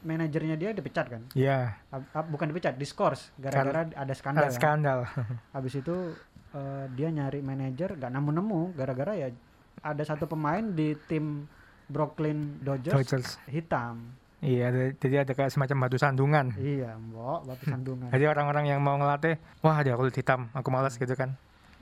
manajernya 0.00 0.54
dia 0.54 0.70
dipecat 0.70 1.06
kan? 1.08 1.22
iya 1.32 1.78
ab- 1.88 2.26
bukan 2.26 2.48
dipecat, 2.48 2.74
diskors 2.74 3.30
gara-gara 3.36 3.86
ada 3.88 4.12
skandal. 4.12 4.42
ada 4.42 4.48
kan? 4.48 4.54
skandal 4.54 4.98
Habis 5.54 5.74
itu 5.76 5.96
eh, 6.50 6.84
dia 6.90 7.08
nyari 7.08 7.38
manajer 7.38 7.94
gak 7.94 8.10
nemu-nemu 8.10 8.74
gara-gara 8.74 9.14
ya 9.16 9.28
ada 9.80 10.02
satu 10.02 10.26
pemain 10.26 10.62
di 10.64 10.92
tim 11.02 11.46
Brooklyn 11.86 12.58
Dodgers, 12.58 12.94
Dodgers 12.96 13.28
hitam. 13.46 14.10
iya 14.38 14.68
ada- 14.68 14.90
jadi 14.92 15.22
ada 15.22 15.32
kayak 15.32 15.50
semacam 15.50 15.76
batu 15.80 15.96
sandungan 15.96 16.46
Iya, 16.54 16.96
mbok, 16.96 17.46
batu 17.46 17.64
sandungan. 17.64 18.08
jadi 18.08 18.26
orang-orang 18.26 18.64
yang 18.66 18.80
mau 18.80 18.96
ngelatih 18.96 19.34
wah 19.60 19.78
dia 19.80 19.94
kulit 19.94 20.14
hitam 20.14 20.50
aku 20.50 20.66
malas 20.68 20.94
gitu 20.94 21.12
kan 21.12 21.38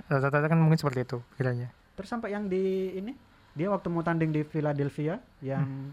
rata-rata 0.07 0.45
kan 0.47 0.59
mungkin 0.59 0.77
seperti 0.77 1.05
itu 1.05 1.19
kiranya 1.35 1.73
Terus 1.95 2.09
sampai 2.11 2.31
yang 2.31 2.47
di 2.47 2.65
ini 2.95 3.13
dia 3.55 3.69
waktu 3.71 3.89
mau 3.91 4.03
tanding 4.07 4.31
di 4.31 4.43
Philadelphia 4.47 5.19
yang 5.43 5.91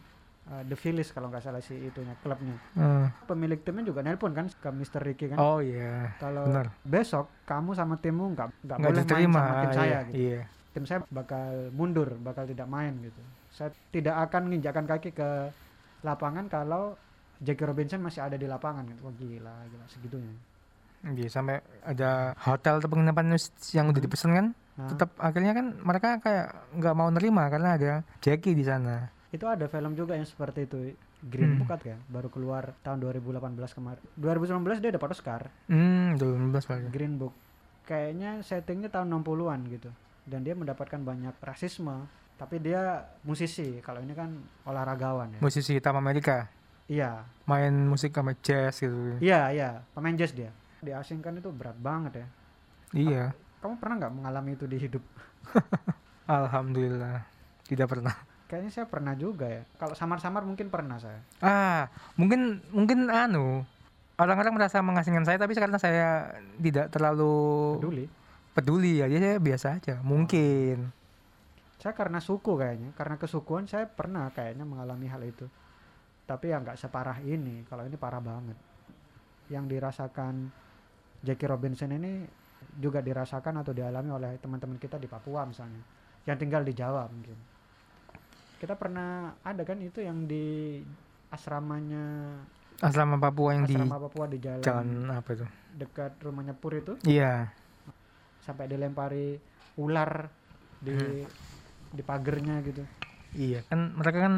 uh, 0.51 0.63
The 0.65 0.77
Phillies 0.77 1.09
kalau 1.11 1.27
nggak 1.33 1.43
salah 1.43 1.61
sih 1.61 1.75
itunya 1.77 2.13
klubnya. 2.21 2.57
Hmm. 2.77 3.09
Pemilik 3.25 3.59
timnya 3.61 3.89
juga 3.89 4.05
nelpon 4.05 4.33
kan 4.33 4.47
ke 4.47 4.69
Mr. 4.69 5.01
Ricky 5.03 5.33
kan. 5.33 5.37
oh 5.41 5.59
iya 5.59 6.13
kalau 6.21 6.47
benar 6.47 6.69
besok 6.85 7.25
kamu 7.49 7.73
sama 7.73 7.95
timmu 7.97 8.37
nggak 8.37 8.47
nggak 8.65 8.77
boleh 8.77 8.89
main 8.93 9.01
diterima 9.03 9.39
sama 9.41 9.53
tim 9.53 9.69
iya, 9.69 9.77
saya 9.77 9.99
gitu. 10.05 10.15
iya 10.17 10.41
Tim 10.77 10.85
saya 10.85 11.01
bakal 11.09 11.73
mundur, 11.73 12.21
bakal 12.21 12.45
tidak 12.45 12.69
main 12.69 12.93
gitu. 13.01 13.17
Saya 13.49 13.73
tidak 13.89 14.29
akan 14.29 14.45
menginjakkan 14.45 14.85
kaki 14.85 15.09
ke 15.09 15.49
lapangan 16.05 16.45
kalau 16.45 16.93
Jackie 17.41 17.65
Robinson 17.65 17.97
masih 17.97 18.21
ada 18.21 18.37
di 18.37 18.45
lapangan 18.45 18.85
gitu. 18.85 19.01
Wah 19.09 19.15
gila, 19.17 19.55
gila 19.73 19.85
segitunya. 19.89 20.37
Iya, 21.01 21.29
sampai 21.33 21.65
ada 21.81 22.37
hotel 22.45 22.77
atau 22.77 22.89
penginapan 22.93 23.33
yang 23.73 23.89
udah 23.89 24.01
dipesan 24.05 24.37
kan 24.37 24.47
Nah, 24.77 24.93
tetap 24.93 25.09
akhirnya 25.17 25.57
kan 25.57 25.73
mereka 25.81 26.21
kayak 26.21 26.47
nggak 26.77 26.95
mau 26.95 27.09
nerima 27.09 27.49
karena 27.49 27.69
ada 27.73 27.91
Jackie 28.21 28.53
di 28.53 28.61
sana. 28.61 29.09
Itu 29.33 29.49
ada 29.49 29.65
film 29.65 29.97
juga 29.97 30.13
yang 30.13 30.29
seperti 30.29 30.69
itu 30.69 30.93
Green 31.17 31.57
Hmm. 31.57 31.65
Book 31.65 31.73
kan 31.81 31.97
baru 32.13 32.29
keluar 32.29 32.77
tahun 32.85 33.01
2018 33.01 33.73
kemarin 33.73 34.01
2019 34.21 34.77
dia 34.77 34.93
dapat 34.93 35.17
Oscar. 35.17 35.49
Hmm 35.65 36.13
2019 36.21 36.61
berarti 36.69 36.89
Green 36.93 37.17
Book. 37.17 37.33
Kayaknya 37.89 38.45
settingnya 38.45 38.93
tahun 38.93 39.09
60-an 39.17 39.59
gitu 39.73 39.89
dan 40.29 40.45
dia 40.45 40.53
mendapatkan 40.53 41.01
banyak 41.01 41.33
rasisme 41.41 42.05
tapi 42.37 42.61
dia 42.61 43.01
musisi. 43.25 43.81
Kalau 43.81 43.97
ini 43.97 44.13
kan 44.13 44.29
olahragawan 44.61 45.33
ya. 45.33 45.39
Musisi 45.41 45.73
hitam 45.73 45.97
Amerika? 45.97 46.45
Iya. 46.85 47.25
Main 47.49 47.89
musik 47.89 48.13
sama 48.13 48.37
jazz 48.45 48.77
gitu. 48.77 49.17
Iya 49.17 49.49
iya 49.49 49.69
pemain 49.97 50.13
jazz 50.13 50.37
dia. 50.37 50.53
Diasingkan 50.85 51.41
itu 51.41 51.49
berat 51.49 51.81
banget 51.81 52.21
ya. 52.21 52.27
Iya 52.93 53.25
kamu 53.61 53.73
pernah 53.81 53.95
nggak 54.05 54.13
mengalami 54.13 54.51
itu 54.53 54.65
di 54.69 54.77
hidup? 54.77 55.03
Alhamdulillah. 56.27 57.25
Tidak 57.65 57.87
pernah. 57.87 58.15
Kayaknya 58.47 58.71
saya 58.71 58.87
pernah 58.87 59.13
juga 59.17 59.47
ya. 59.47 59.63
Kalau 59.75 59.91
samar-samar 59.91 60.47
mungkin 60.47 60.71
pernah 60.71 60.95
saya. 61.01 61.19
Ah 61.43 61.91
mungkin 62.15 62.63
mungkin 62.71 63.11
anu 63.11 63.67
orang-orang 64.15 64.55
merasa 64.55 64.79
mengasingkan 64.79 65.27
saya 65.27 65.35
tapi 65.35 65.51
karena 65.51 65.75
saya 65.75 66.31
tidak 66.55 66.87
terlalu 66.89 67.75
peduli? 67.79 68.05
Peduli 68.55 69.03
ya 69.03 69.11
jadi 69.11 69.35
saya 69.35 69.39
biasa 69.43 69.67
aja. 69.81 69.95
Mungkin. 69.99 70.87
Saya 71.77 71.93
karena 71.93 72.23
suku 72.23 72.55
kayaknya. 72.55 72.95
Karena 72.95 73.19
kesukuan 73.19 73.67
saya 73.67 73.85
pernah 73.91 74.31
kayaknya 74.31 74.63
mengalami 74.63 75.11
hal 75.11 75.21
itu. 75.27 75.45
Tapi 76.23 76.55
ya 76.55 76.63
nggak 76.63 76.79
separah 76.79 77.19
ini. 77.27 77.67
Kalau 77.67 77.83
ini 77.83 77.99
parah 77.99 78.23
banget. 78.23 78.55
Yang 79.51 79.65
dirasakan 79.75 80.51
Jackie 81.19 81.51
Robinson 81.51 81.91
ini 81.91 82.23
juga 82.77 83.01
dirasakan 83.01 83.65
atau 83.65 83.73
dialami 83.73 84.09
oleh 84.13 84.31
teman-teman 84.37 84.77
kita 84.77 85.01
di 85.01 85.09
Papua 85.09 85.45
misalnya 85.49 85.81
yang 86.27 86.37
tinggal 86.37 86.61
di 86.61 86.73
Jawa 86.75 87.07
mungkin. 87.09 87.37
Kita 88.57 88.73
pernah 88.73 89.37
ada 89.45 89.61
kan 89.63 89.79
itu 89.79 90.01
yang 90.01 90.25
di 90.25 90.81
asramanya 91.29 92.37
asrama 92.81 93.17
Papua 93.17 93.57
yang 93.57 93.65
di 93.65 93.75
asrama 93.77 93.97
Papua 93.97 94.25
di 94.29 94.37
jalan, 94.37 94.61
jalan 94.61 94.89
apa 95.13 95.29
itu? 95.33 95.45
dekat 95.77 96.17
rumahnya 96.21 96.53
Pur 96.57 96.73
itu. 96.73 96.97
Iya. 97.05 97.53
Sampai 98.41 98.69
dilempari 98.69 99.37
ular 99.77 100.29
di 100.81 101.25
di 101.93 102.01
pagernya 102.01 102.61
gitu. 102.65 102.83
Iya 103.37 103.61
kan 103.69 103.93
mereka 103.93 104.17
kan 104.25 104.35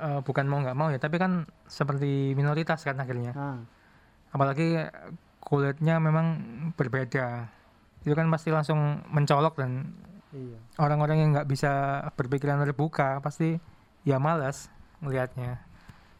eh, 0.00 0.20
bukan 0.24 0.44
mau 0.48 0.60
nggak 0.64 0.78
mau 0.78 0.88
ya 0.88 0.98
tapi 1.00 1.20
kan 1.20 1.44
seperti 1.68 2.32
minoritas 2.32 2.80
kan 2.84 2.96
akhirnya. 2.96 3.32
Nah 3.36 3.78
apalagi 4.32 4.76
kulitnya 5.40 5.96
memang 5.96 6.26
berbeda 6.76 7.48
itu 8.00 8.12
kan 8.12 8.26
pasti 8.28 8.48
langsung 8.48 8.78
mencolok 9.08 9.54
dan 9.56 9.92
iya 10.30 10.58
orang-orang 10.76 11.16
yang 11.18 11.30
nggak 11.32 11.46
bisa 11.46 11.72
berpikiran 12.14 12.60
terbuka 12.60 13.18
pasti 13.18 13.56
ya 14.02 14.16
malas 14.16 14.68
ngelihatnya 15.00 15.58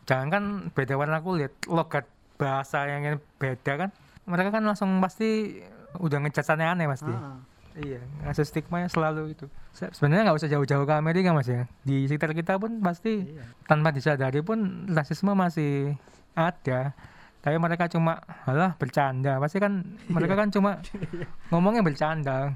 jangan 0.05 0.29
kan 0.29 0.43
beda 0.71 0.95
warna 0.95 1.19
kulit 1.19 1.53
logat 1.65 2.09
bahasa 2.35 2.87
yang 2.87 3.19
beda 3.37 3.73
kan 3.77 3.91
mereka 4.25 4.51
kan 4.51 4.63
langsung 4.63 4.99
pasti 4.99 5.61
udah 5.97 6.19
ngejudge 6.19 6.49
aneh-aneh 6.49 6.87
pasti 6.87 7.11
Ah, 7.11 7.39
Iya, 7.79 8.03
ngasih 8.27 8.43
stigma 8.43 8.83
selalu 8.87 9.39
itu. 9.39 9.47
Se- 9.71 9.95
Sebenarnya 9.95 10.27
nggak 10.27 10.37
usah 10.37 10.51
jauh-jauh 10.51 10.83
ke 10.83 10.91
Amerika 10.93 11.31
mas 11.31 11.47
ya. 11.47 11.71
Di 11.81 12.11
sekitar 12.11 12.35
kita 12.35 12.59
pun 12.59 12.83
pasti 12.83 13.23
iya 13.23 13.47
tanpa 13.71 13.95
disadari 13.95 14.43
pun 14.43 14.59
rasisme 14.91 15.31
masih 15.31 15.95
ada. 16.35 16.91
Tapi 17.39 17.57
mereka 17.57 17.87
cuma, 17.87 18.19
halah 18.45 18.75
bercanda. 18.75 19.39
Pasti 19.39 19.63
kan 19.63 19.85
mereka 20.11 20.35
kan 20.35 20.49
cuma 20.51 20.83
ngomongnya 21.55 21.87
bercanda. 21.87 22.53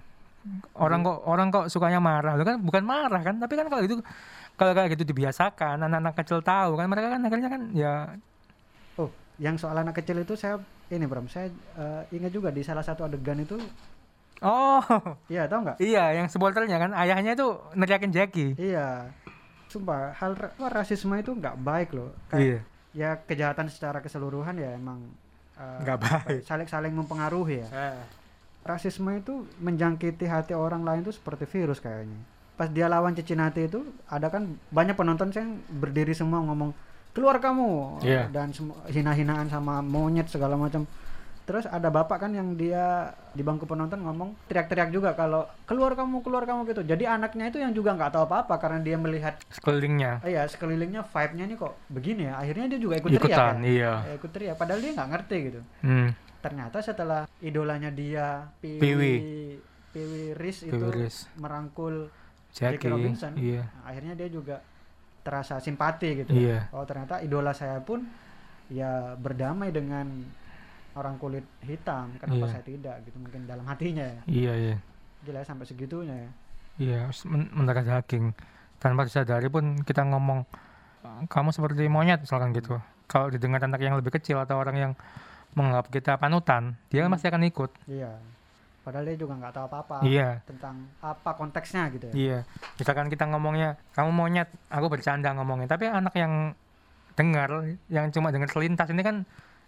Orang 0.75 1.07
kok 1.07 1.23
orang 1.23 1.55
kok 1.55 1.71
sukanya 1.71 2.03
marah, 2.03 2.35
Loh 2.35 2.43
kan 2.43 2.59
bukan 2.59 2.83
marah 2.83 3.23
kan? 3.23 3.39
Tapi 3.39 3.55
kan 3.55 3.71
kalau 3.71 3.83
itu 3.87 4.03
kalau 4.59 4.75
kayak 4.75 4.99
gitu 4.99 5.15
dibiasakan, 5.15 5.87
anak-anak 5.87 6.19
kecil 6.19 6.43
tahu 6.43 6.75
kan 6.75 6.91
mereka 6.91 7.15
kan 7.15 7.21
akhirnya 7.23 7.51
kan 7.51 7.63
ya 7.73 7.95
Oh, 8.99 9.09
yang 9.39 9.55
soal 9.55 9.79
anak 9.79 10.03
kecil 10.03 10.19
itu 10.21 10.35
saya 10.35 10.59
ini 10.91 11.07
Bram, 11.07 11.31
saya 11.31 11.49
eh, 11.79 12.03
ingat 12.13 12.35
juga 12.35 12.51
di 12.53 12.61
salah 12.61 12.83
satu 12.85 13.07
adegan 13.07 13.41
itu, 13.41 13.57
oh 14.45 14.83
iya 15.33 15.49
tahu 15.49 15.65
nggak? 15.65 15.77
iya 15.81 16.13
yang 16.21 16.27
supporternya 16.29 16.77
kan 16.77 16.91
ayahnya 16.99 17.33
itu 17.33 17.49
neriakin 17.73 18.13
Jackie. 18.13 18.53
Iya, 18.61 19.09
sumpah 19.73 20.13
hal 20.21 20.37
wah, 20.61 20.69
rasisme 20.69 21.17
itu 21.17 21.33
nggak 21.33 21.57
baik 21.65 21.97
loh. 21.97 22.13
Iya, 22.35 22.61
Kayak 22.61 22.61
ya 22.93 23.17
kejahatan 23.25 23.73
secara 23.73 24.01
keseluruhan 24.01 24.57
ya 24.57 24.77
emang 24.77 25.01
eh, 25.57 25.79
nggak 25.83 25.99
baik. 25.99 26.41
saling 26.45 26.69
saling 26.69 26.93
mempengaruhi 26.93 27.65
ya. 27.65 27.69
Ah. 27.73 28.05
Rasisme 28.63 29.11
itu 29.19 29.43
menjangkiti 29.59 30.23
hati 30.25 30.55
orang 30.55 30.87
lain 30.87 31.03
itu 31.03 31.11
seperti 31.11 31.51
virus 31.51 31.83
kayaknya. 31.83 32.15
Pas 32.55 32.71
dia 32.71 32.87
lawan 32.87 33.17
Cicinati 33.17 33.67
itu 33.67 33.83
ada 34.07 34.31
kan 34.31 34.55
banyak 34.71 34.95
penonton 34.95 35.35
yang 35.35 35.59
berdiri 35.67 36.15
semua 36.15 36.39
ngomong 36.47 36.71
keluar 37.13 37.43
kamu 37.43 37.99
Iya. 38.01 38.31
dan 38.31 38.55
semua 38.55 38.79
hina-hinaan 38.87 39.51
sama 39.51 39.83
monyet 39.83 40.31
segala 40.31 40.55
macam. 40.55 40.87
Terus 41.43 41.67
ada 41.67 41.91
bapak 41.91 42.23
kan 42.23 42.31
yang 42.31 42.55
dia 42.55 43.11
di 43.35 43.43
bangku 43.43 43.67
penonton 43.67 43.99
ngomong 43.99 44.47
teriak-teriak 44.47 44.95
juga 44.95 45.11
kalau 45.19 45.43
keluar 45.67 45.99
kamu 45.99 46.23
keluar 46.23 46.47
kamu 46.47 46.71
gitu. 46.71 46.87
Jadi 46.87 47.03
anaknya 47.03 47.51
itu 47.51 47.59
yang 47.59 47.75
juga 47.75 47.99
nggak 47.99 48.15
tahu 48.15 48.25
apa-apa 48.31 48.55
karena 48.63 48.79
dia 48.79 48.95
melihat 48.95 49.35
Sekelilingnya. 49.51 50.23
oh 50.23 50.31
ya 50.31 50.47
sekelilingnya 50.47 51.03
vibe-nya 51.03 51.45
ini 51.51 51.55
kok 51.59 51.75
begini 51.91 52.23
ya. 52.31 52.39
Akhirnya 52.39 52.67
dia 52.71 52.79
juga 52.79 52.95
ikut 53.03 53.11
teriak 53.11 53.27
ikutan 53.27 53.55
ya. 53.59 53.67
iya 53.67 53.93
Ya, 54.07 54.13
ikut 54.15 54.31
teriak 54.31 54.55
padahal 54.55 54.81
dia 54.81 54.93
nggak 54.95 55.11
ngerti 55.11 55.37
gitu. 55.51 55.61
hmm. 55.83 56.09
Ternyata 56.43 56.79
setelah 56.79 57.21
idolanya 57.39 57.91
dia 57.91 58.47
Piwi 58.63 58.79
Piwi. 58.79 59.15
Piwi 59.93 60.23
Riz 60.39 60.63
itu 60.63 60.73
Piwiris 60.79 61.27
merangkul 61.37 62.07
Jackie 62.55 62.79
Jackie 62.79 62.91
Robinson. 62.91 63.33
iya 63.35 63.67
Nah, 63.67 63.91
akhirnya 63.91 64.15
dia 64.15 64.29
juga 64.31 64.57
terasa 65.23 65.59
simpati 65.59 66.23
gitu. 66.23 66.31
iya 66.35 66.71
Oh 66.71 66.87
ternyata 66.87 67.19
idola 67.19 67.51
saya 67.51 67.83
pun 67.83 68.07
ya 68.71 69.19
berdamai 69.19 69.75
dengan 69.75 70.07
orang 70.95 71.17
kulit 71.17 71.45
hitam. 71.61 72.13
Kenapa 72.17 72.37
Iya. 72.43 72.51
saya 72.51 72.65
tidak 72.65 72.97
gitu 73.03 73.17
mungkin 73.19 73.45
dalam 73.45 73.65
hatinya 73.65 74.03
ya. 74.03 74.21
iya 74.27 74.53
iya 74.55 74.77
Gila 75.23 75.39
ya, 75.39 75.45
sampai 75.45 75.65
segitunya 75.65 76.17
ya. 76.17 76.31
iya 76.77 77.01
s- 77.09 77.25
men- 77.25 77.49
mendarah 77.51 77.81
daging 77.83 78.35
tanpa 78.77 79.03
disadari 79.03 79.47
pun 79.47 79.79
kita 79.81 80.03
ngomong 80.05 80.43
"Eh, 81.01 81.23
kamu 81.27 81.49
seperti 81.51 81.87
monyet 81.87 82.21
misalkan 82.21 82.51
gitu 82.51 82.77
kalau 83.05 83.29
didengar 83.29 83.61
anak 83.61 83.79
yang 83.79 83.95
lebih 83.95 84.11
kecil 84.11 84.39
atau 84.39 84.57
orang 84.57 84.77
yang 84.77 84.93
menganggap 85.53 85.89
kita 85.89 86.17
panutan 86.17 86.75
dia 86.89 87.03
Hmm. 87.03 87.13
pasti 87.13 87.27
akan 87.27 87.45
ikut 87.45 87.71
Iya. 87.87 88.17
Padahal 88.83 89.07
dia 89.07 89.15
juga 89.17 89.37
nggak 89.37 89.53
tahu 89.53 89.65
apa-apa 89.65 89.97
iya 90.03 90.43
tentang 90.43 90.75
apa 90.99 91.31
konteksnya 91.33 91.87
gitu 91.89 92.09
ya. 92.09 92.15
iya 92.17 92.39
misalkan 92.75 93.07
kita 93.07 93.25
ngomongnya 93.27 93.79
kamu 93.93 94.11
monyet 94.11 94.51
aku 94.67 94.87
bercanda 94.89 95.31
ngomongnya 95.31 95.69
tapi 95.69 95.87
anak 95.87 96.11
yang 96.15 96.51
dengar 97.13 97.51
yang 97.87 98.11
cuma 98.11 98.29
dengar 98.29 98.49
selintas 98.49 98.89
ini 98.89 99.01
kan 99.01 99.23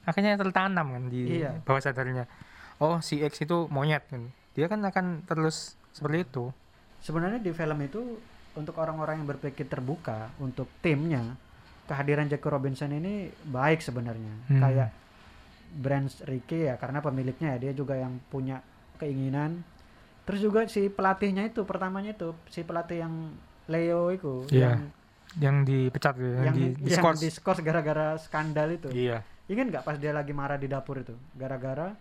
akhirnya 0.04 0.36
tertanam 0.36 0.86
kan 0.90 1.04
di 1.08 1.40
Iya. 1.40 1.60
bawah 1.60 1.80
sadarnya 1.80 2.24
oh 2.78 3.00
si 3.00 3.20
X 3.20 3.40
itu 3.40 3.66
monyet 3.68 4.04
kan 4.06 4.28
dia 4.52 4.66
kan 4.66 4.80
akan 4.80 5.24
terus 5.24 5.74
seperti 5.90 6.24
itu 6.24 6.44
Sebenarnya 7.00 7.36
di 7.36 7.52
film 7.52 7.76
itu 7.84 8.16
untuk 8.56 8.80
orang-orang 8.80 9.20
yang 9.20 9.28
berpikir 9.28 9.68
terbuka 9.68 10.32
untuk 10.40 10.64
timnya 10.80 11.36
kehadiran 11.84 12.24
Jackie 12.24 12.48
Robinson 12.48 12.96
ini 12.96 13.28
baik 13.44 13.84
sebenarnya. 13.84 14.32
Hmm. 14.48 14.56
Kayak 14.56 14.88
brand 15.74 16.08
Ricky 16.24 16.64
ya 16.64 16.80
karena 16.80 17.04
pemiliknya 17.04 17.60
ya 17.60 17.68
dia 17.68 17.72
juga 17.76 18.00
yang 18.00 18.16
punya 18.32 18.64
keinginan. 18.96 19.60
Terus 20.24 20.40
juga 20.40 20.64
si 20.64 20.88
pelatihnya 20.88 21.44
itu 21.44 21.68
pertamanya 21.68 22.16
itu 22.16 22.32
si 22.48 22.64
pelatih 22.64 23.04
yang 23.04 23.36
Leo 23.68 24.08
itu 24.08 24.48
Iya. 24.48 24.64
yang 24.64 24.80
yang 25.34 25.56
dipecat 25.60 26.14
gitu, 26.16 26.30
yang, 26.30 26.44
yang, 26.46 26.56
di 26.56 26.64
yang 26.72 26.88
diskors. 26.88 27.20
diskors 27.20 27.60
gara-gara 27.60 28.16
skandal 28.16 28.72
itu. 28.72 28.88
Iya. 28.88 29.20
Ingat 29.44 29.66
nggak 29.68 29.84
pas 29.84 29.96
dia 29.96 30.10
lagi 30.10 30.32
marah 30.32 30.56
di 30.56 30.64
dapur 30.64 30.96
itu 30.98 31.12
gara-gara 31.32 31.92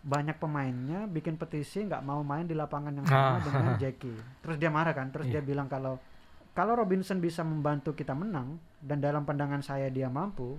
banyak 0.00 0.36
pemainnya 0.36 1.04
bikin 1.04 1.34
petisi 1.34 1.82
nggak 1.82 2.00
mau 2.00 2.22
main 2.22 2.42
di 2.42 2.54
lapangan 2.54 2.94
yang 2.94 3.04
sama 3.04 3.36
Ah. 3.36 3.42
dengan 3.42 3.74
Jackie. 3.76 4.16
Terus 4.40 4.56
dia 4.56 4.70
marah 4.70 4.92
kan, 4.92 5.10
terus 5.10 5.26
dia 5.26 5.38
Iya. 5.38 5.44
bilang 5.44 5.66
kalau 5.66 5.98
kalau 6.52 6.72
Robinson 6.74 7.18
bisa 7.18 7.42
membantu 7.42 7.92
kita 7.92 8.12
menang 8.12 8.56
dan 8.78 8.96
dalam 8.98 9.22
pandangan 9.22 9.60
saya 9.60 9.88
dia 9.88 10.08
mampu, 10.08 10.56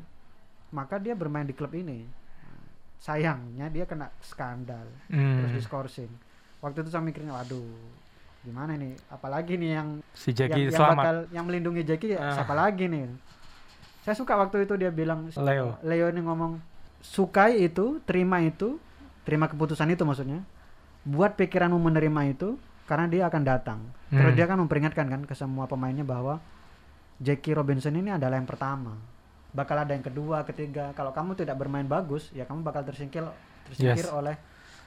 maka 0.70 0.98
dia 0.98 1.16
bermain 1.16 1.42
di 1.44 1.52
klub 1.52 1.74
ini. 1.74 2.06
Sayangnya 2.98 3.70
dia 3.70 3.86
kena 3.86 4.10
skandal, 4.20 4.86
terus 5.08 5.18
Hmm. 5.48 5.56
diskorsing. 5.56 6.12
Waktu 6.60 6.82
itu 6.82 6.90
saya 6.90 7.02
mikirnya, 7.02 7.30
waduh, 7.32 7.70
gimana 8.42 8.74
nih? 8.74 8.98
Apalagi 9.08 9.54
nih 9.56 9.72
yang 9.72 9.90
Si 10.12 10.30
yang, 10.30 10.38
Jackie 10.40 10.66
yang 10.66 10.74
selamat. 10.76 10.98
bakal 10.98 11.16
yang 11.32 11.46
melindungi 11.46 11.82
Jackie 11.84 12.14
Ah. 12.14 12.34
siapa 12.36 12.52
lagi 12.52 12.86
nih? 12.86 13.06
Saya 14.08 14.16
suka 14.16 14.40
waktu 14.40 14.64
itu 14.64 14.80
dia 14.80 14.88
bilang 14.88 15.28
Leo. 15.36 15.76
Leo 15.84 16.08
ini 16.08 16.24
ngomong 16.24 16.64
sukai 17.04 17.60
itu, 17.60 18.00
terima 18.08 18.40
itu, 18.40 18.80
terima 19.28 19.52
keputusan 19.52 19.92
itu 19.92 20.08
maksudnya. 20.08 20.48
Buat 21.04 21.36
pikiranmu 21.36 21.76
menerima 21.76 22.32
itu 22.32 22.56
karena 22.88 23.12
dia 23.12 23.28
akan 23.28 23.44
datang. 23.44 23.84
Terus 24.08 24.32
Hmm. 24.32 24.40
dia 24.40 24.48
kan 24.48 24.56
memperingatkan 24.64 25.12
kan 25.12 25.22
ke 25.28 25.36
semua 25.36 25.68
pemainnya 25.68 26.08
bahwa 26.08 26.40
Jackie 27.20 27.52
Robinson 27.52 28.00
ini 28.00 28.16
adalah 28.16 28.40
yang 28.40 28.48
pertama. 28.48 28.96
Bakal 29.52 29.84
ada 29.84 29.92
yang 29.92 30.08
kedua, 30.08 30.48
ketiga. 30.48 30.96
Kalau 30.96 31.12
kamu 31.12 31.36
tidak 31.36 31.60
bermain 31.60 31.84
bagus, 31.84 32.32
ya 32.32 32.48
kamu 32.48 32.64
bakal 32.64 32.88
tersingkir 32.88 33.28
tersingkir 33.68 34.08
Yes. 34.08 34.16
oleh 34.16 34.40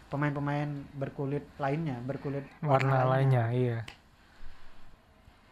pemain-pemain 0.08 0.64
berkulit 0.96 1.44
lainnya, 1.60 2.00
berkulit 2.00 2.48
warna 2.64 3.04
lainnya, 3.04 3.52
iya. 3.52 3.84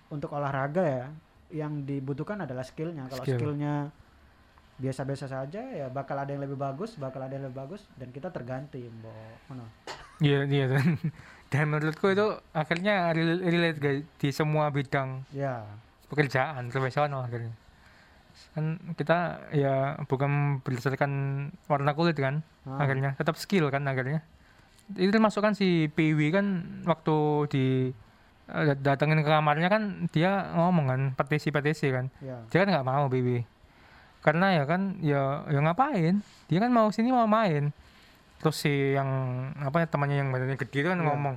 untuk 0.09 0.33
olahraga 0.33 0.81
ya 0.81 1.07
yang 1.51 1.83
dibutuhkan 1.83 2.41
adalah 2.41 2.63
skillnya 2.63 3.09
kalau 3.09 3.25
Skill. 3.25 3.39
skillnya 3.41 3.89
biasa-biasa 4.79 5.27
saja 5.27 5.59
ya 5.65 5.87
bakal 5.89 6.15
ada 6.15 6.31
yang 6.31 6.41
lebih 6.41 6.55
bagus 6.55 6.95
bakal 6.95 7.19
ada 7.19 7.35
yang 7.35 7.51
lebih 7.51 7.59
bagus 7.59 7.83
dan 7.97 8.13
kita 8.13 8.31
terganti 8.31 8.85
mbok 8.85 9.51
Ngono. 9.51 9.67
Iya, 10.19 10.47
iya. 10.47 10.67
Dan 11.51 11.65
menurutku 11.67 12.11
itu 12.11 12.27
akhirnya 12.53 13.09
rel- 13.11 13.41
relate 13.41 13.79
guys, 13.79 14.03
di 14.19 14.29
semua 14.29 14.69
bidang 14.69 15.25
ya 15.33 15.65
pekerjaan 16.07 16.69
profesional 16.69 17.25
akhirnya. 17.25 17.55
Kan 18.53 18.77
kita 18.95 19.49
ya 19.51 19.97
bukan 20.05 20.61
berdasarkan 20.61 21.11
warna 21.65 21.97
kulit 21.97 22.15
kan 22.15 22.45
Ah, 22.63 22.85
akhirnya, 22.85 23.17
tetap 23.17 23.41
skill 23.41 23.73
kan 23.73 23.81
akhirnya. 23.83 24.21
Itu 24.93 25.09
termasuk 25.09 25.41
kan 25.41 25.57
si 25.57 25.89
PW 25.89 26.21
kan 26.29 26.47
waktu 26.85 27.17
di 27.49 27.65
datengin 28.81 29.21
ke 29.21 29.29
kamarnya 29.29 29.69
kan 29.69 29.83
dia 30.09 30.51
ngomong 30.57 30.87
kan 30.89 31.01
petisi-petisi 31.15 31.93
kan. 31.93 32.09
ya 32.19 32.41
Dia 32.49 32.65
kan 32.65 32.69
nggak 32.73 32.87
mau 32.87 33.07
PW. 33.07 33.45
Karena 34.19 34.57
ya 34.57 34.65
kan 34.65 34.99
ya 34.99 35.45
ya 35.47 35.61
ngapain? 35.61 36.25
Dia 36.49 36.59
kan 36.59 36.71
mau 36.73 36.89
sini 36.89 37.13
mau 37.13 37.29
main. 37.29 37.71
Terus 38.41 38.57
si 38.57 38.95
yang 38.95 39.09
apa 39.59 39.83
ya 39.83 39.87
temannya 39.87 40.17
yang 40.19 40.31
badannya 40.31 40.57
gede 40.57 40.79
itu 40.81 40.89
kan 40.89 40.99
Iya. 40.99 41.07
ngomong, 41.07 41.35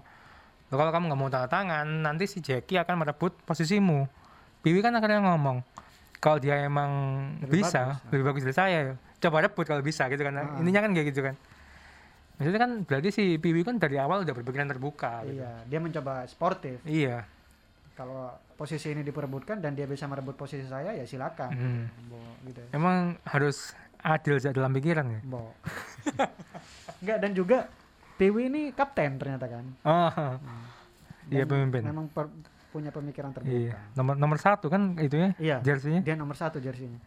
"Loh, 0.69 0.77
kalau 0.77 0.91
kamu 0.91 1.03
nggak 1.09 1.19
mau 1.19 1.29
tanda 1.29 1.49
tangan, 1.49 1.87
nanti 2.01 2.25
si 2.25 2.39
Jackie 2.39 2.77
akan 2.77 3.01
merebut 3.01 3.35
posisimu. 3.43 4.05
Piwi 4.61 4.79
kan 4.79 4.93
akhirnya 4.93 5.17
ngomong, 5.25 5.65
kalau 6.21 6.37
dia 6.37 6.61
emang 6.61 6.89
Lebih 7.41 7.65
bisa, 7.65 7.97
bagus. 7.97 8.09
lebih 8.13 8.23
bagus 8.29 8.41
dari 8.45 8.55
saya, 8.55 8.77
ya 8.77 8.93
coba 9.19 9.41
rebut 9.41 9.65
kalau 9.65 9.81
bisa 9.81 10.05
gitu 10.07 10.21
kan. 10.21 10.33
Ah. 10.37 10.61
Ininya 10.61 10.81
kan 10.81 10.93
kayak 10.93 11.09
gitu 11.09 11.21
kan. 11.25 11.33
Maksudnya 12.41 12.57
kan 12.59 12.71
berarti 12.81 13.09
si 13.09 13.23
Piwi 13.35 13.61
kan 13.61 13.77
dari 13.77 13.95
awal 13.95 14.21
udah 14.21 14.33
berpikiran 14.33 14.65
terbuka. 14.67 15.21
Gitu. 15.23 15.37
iya 15.37 15.61
dia 15.63 15.77
mencoba 15.77 16.25
sportif 16.25 16.81
Iya. 16.83 17.21
kalau 17.93 18.27
posisi 18.51 18.89
ini 18.89 19.01
diperebutkan 19.01 19.57
dan 19.57 19.71
dia 19.71 19.85
bisa 19.85 20.05
merebut 20.05 20.33
posisi 20.33 20.65
saya 20.65 20.89
ya 20.91 21.03
silakan 21.03 21.49
Hmm. 21.49 21.85
mbok 22.03 22.33
gitu 22.47 22.61
Emang 22.71 22.97
harus 23.23 23.73
adil 23.99 24.35
saja 24.35 24.49
dalam 24.51 24.69
pikiran 24.71 25.05
ya. 25.07 25.19
mbok 25.21 25.53
enggak 26.99 27.17
dan 27.23 27.31
juga 27.31 27.57
Dewi 28.15 28.47
ini 28.47 28.69
kapten 28.71 29.15
ternyata 29.15 29.45
kan 29.47 29.65
Oh, 29.81 30.09
Dan 31.23 31.31
Iya, 31.31 31.45
pemimpin. 31.45 31.81
memang 31.83 32.05
per- 32.07 32.33
punya 32.69 32.89
pemikiran 32.89 33.29
terbuka 33.29 33.51
iya. 33.51 33.75
Nomor 33.93 34.15
nomor 34.15 34.37
satu 34.37 34.65
kan 34.65 34.95
itu 34.97 35.13
ya 35.13 35.29
iya 35.37 35.57
jersinya. 35.59 35.99
dia 35.99 36.13
nomor 36.13 36.33
satu 36.33 36.57
jersinya 36.57 36.97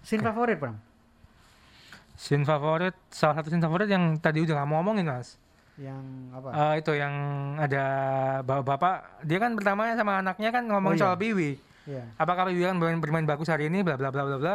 scene 0.00 0.22
favorit 0.22 0.56
bang 0.56 0.76
Scene 2.16 2.42
favorit, 2.42 2.96
salah 3.08 3.36
satu 3.36 3.48
scene 3.48 3.60
favorit 3.60 3.86
yang 3.86 4.16
tadi 4.16 4.40
udah 4.40 4.56
kamu 4.58 4.72
ngomongin 4.74 5.06
mas. 5.06 5.36
yang 5.76 6.00
apa 6.32 6.48
Eh, 6.72 6.80
itu 6.80 6.92
yang 6.92 7.12
ada 7.60 7.84
bapak-bapak, 8.40 9.20
dia 9.20 9.36
kan 9.36 9.52
pertama 9.52 9.92
sama 9.92 10.18
anaknya 10.18 10.48
kan 10.48 10.64
ngomong 10.64 10.90
Oh, 10.90 10.96
iya. 10.96 11.02
soal 11.04 11.16
Piwi. 11.16 11.60
iya 11.84 12.00
Apakah 12.16 12.48
Piwi 12.48 12.64
kan 12.64 12.80
bermain, 12.80 12.96
bermain 12.96 13.26
bagus 13.26 13.44
hari 13.46 13.68
ini, 13.68 13.84
bla 13.84 13.92
bla 13.94 14.08
bla 14.08 14.24
bla 14.24 14.36
bla. 14.36 14.54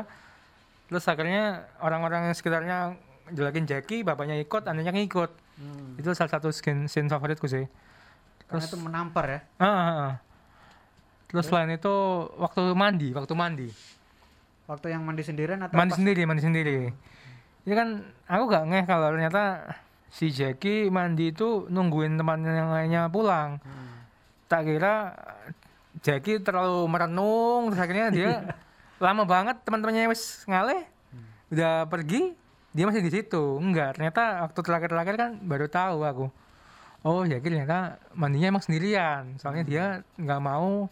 Terus 0.88 1.06
akhirnya 1.06 1.46
orang-orang 1.78 2.26
yang 2.26 2.34
sekitarnya 2.34 2.98
jelekin 3.30 3.64
Jackie, 3.64 4.02
bapaknya 4.02 4.34
ikut, 4.36 4.66
anaknya 4.66 4.98
ikut. 4.98 5.30
Hmm. 5.56 5.94
Itu 5.96 6.10
salah 6.12 6.34
satu 6.34 6.50
scene, 6.50 6.90
scene 6.90 7.06
favoritku 7.06 7.46
sih. 7.46 7.70
Karena 8.44 8.58
Terus- 8.58 8.68
itu 8.68 8.78
menampar 8.82 9.26
ya. 9.30 9.40
Ah, 9.56 9.70
ah, 9.70 9.78
ah. 9.86 10.14
Terus 11.30 11.46
selain 11.46 11.70
itu 11.70 11.94
waktu 12.36 12.66
mandi, 12.74 13.14
waktu 13.14 13.34
mandi, 13.34 13.70
Waktu 14.66 14.90
yang 14.90 15.04
mandi 15.04 15.22
sendirian 15.22 15.60
atau 15.60 15.76
mandi 15.76 15.92
pas- 15.92 16.00
sendiri, 16.00 16.22
mandi 16.26 16.42
sendiri. 16.42 16.78
Ini 17.62 17.74
kan 17.78 17.90
aku 18.26 18.44
gak 18.50 18.66
ngeh 18.68 18.86
kalau 18.90 19.14
ternyata 19.14 19.76
si 20.12 20.34
Jackie 20.34 20.92
mandi 20.92 21.32
itu 21.32 21.70
nungguin 21.72 22.20
temannya 22.20 22.52
yang 22.52 22.70
lainnya 22.74 23.02
pulang. 23.08 23.62
Hmm. 23.62 23.90
Tak 24.50 24.68
kira 24.68 25.16
Jackie 26.02 26.42
terlalu 26.42 26.88
merenung, 26.90 27.72
terus 27.72 27.82
akhirnya 27.84 28.08
dia 28.10 28.32
lama 29.06 29.24
banget 29.24 29.60
teman-temannya 29.66 30.12
wis 30.12 30.46
ngaleh, 30.46 30.86
udah 31.50 31.90
pergi, 31.90 32.38
dia 32.72 32.86
masih 32.88 33.04
di 33.04 33.12
situ. 33.12 33.60
Enggak, 33.60 34.00
ternyata 34.00 34.48
waktu 34.48 34.60
terakhir-terakhir 34.64 35.16
kan 35.20 35.32
baru 35.44 35.68
tahu 35.68 36.00
aku. 36.08 36.26
Oh, 37.02 37.26
Jackie 37.26 37.50
ternyata 37.50 37.98
mandinya 38.14 38.54
emang 38.54 38.64
sendirian. 38.64 39.36
Soalnya 39.42 39.64
dia 39.66 39.86
nggak 40.22 40.42
mau 40.42 40.86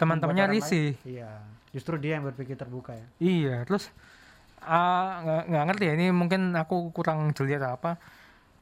teman-temannya 0.00 0.48
risih. 0.48 0.96
Iya. 1.04 1.44
Justru 1.76 2.00
dia 2.00 2.16
yang 2.16 2.24
berpikir 2.24 2.56
terbuka 2.56 2.96
ya. 2.96 3.06
Iya, 3.20 3.56
terus 3.68 3.92
ah, 4.66 5.08
nggak 5.46 5.64
ngerti 5.70 5.84
ya 5.86 5.92
ini 5.94 6.06
mungkin 6.10 6.52
aku 6.52 6.90
kurang 6.90 7.30
jeli 7.32 7.54
atau 7.54 7.72
apa. 7.72 7.96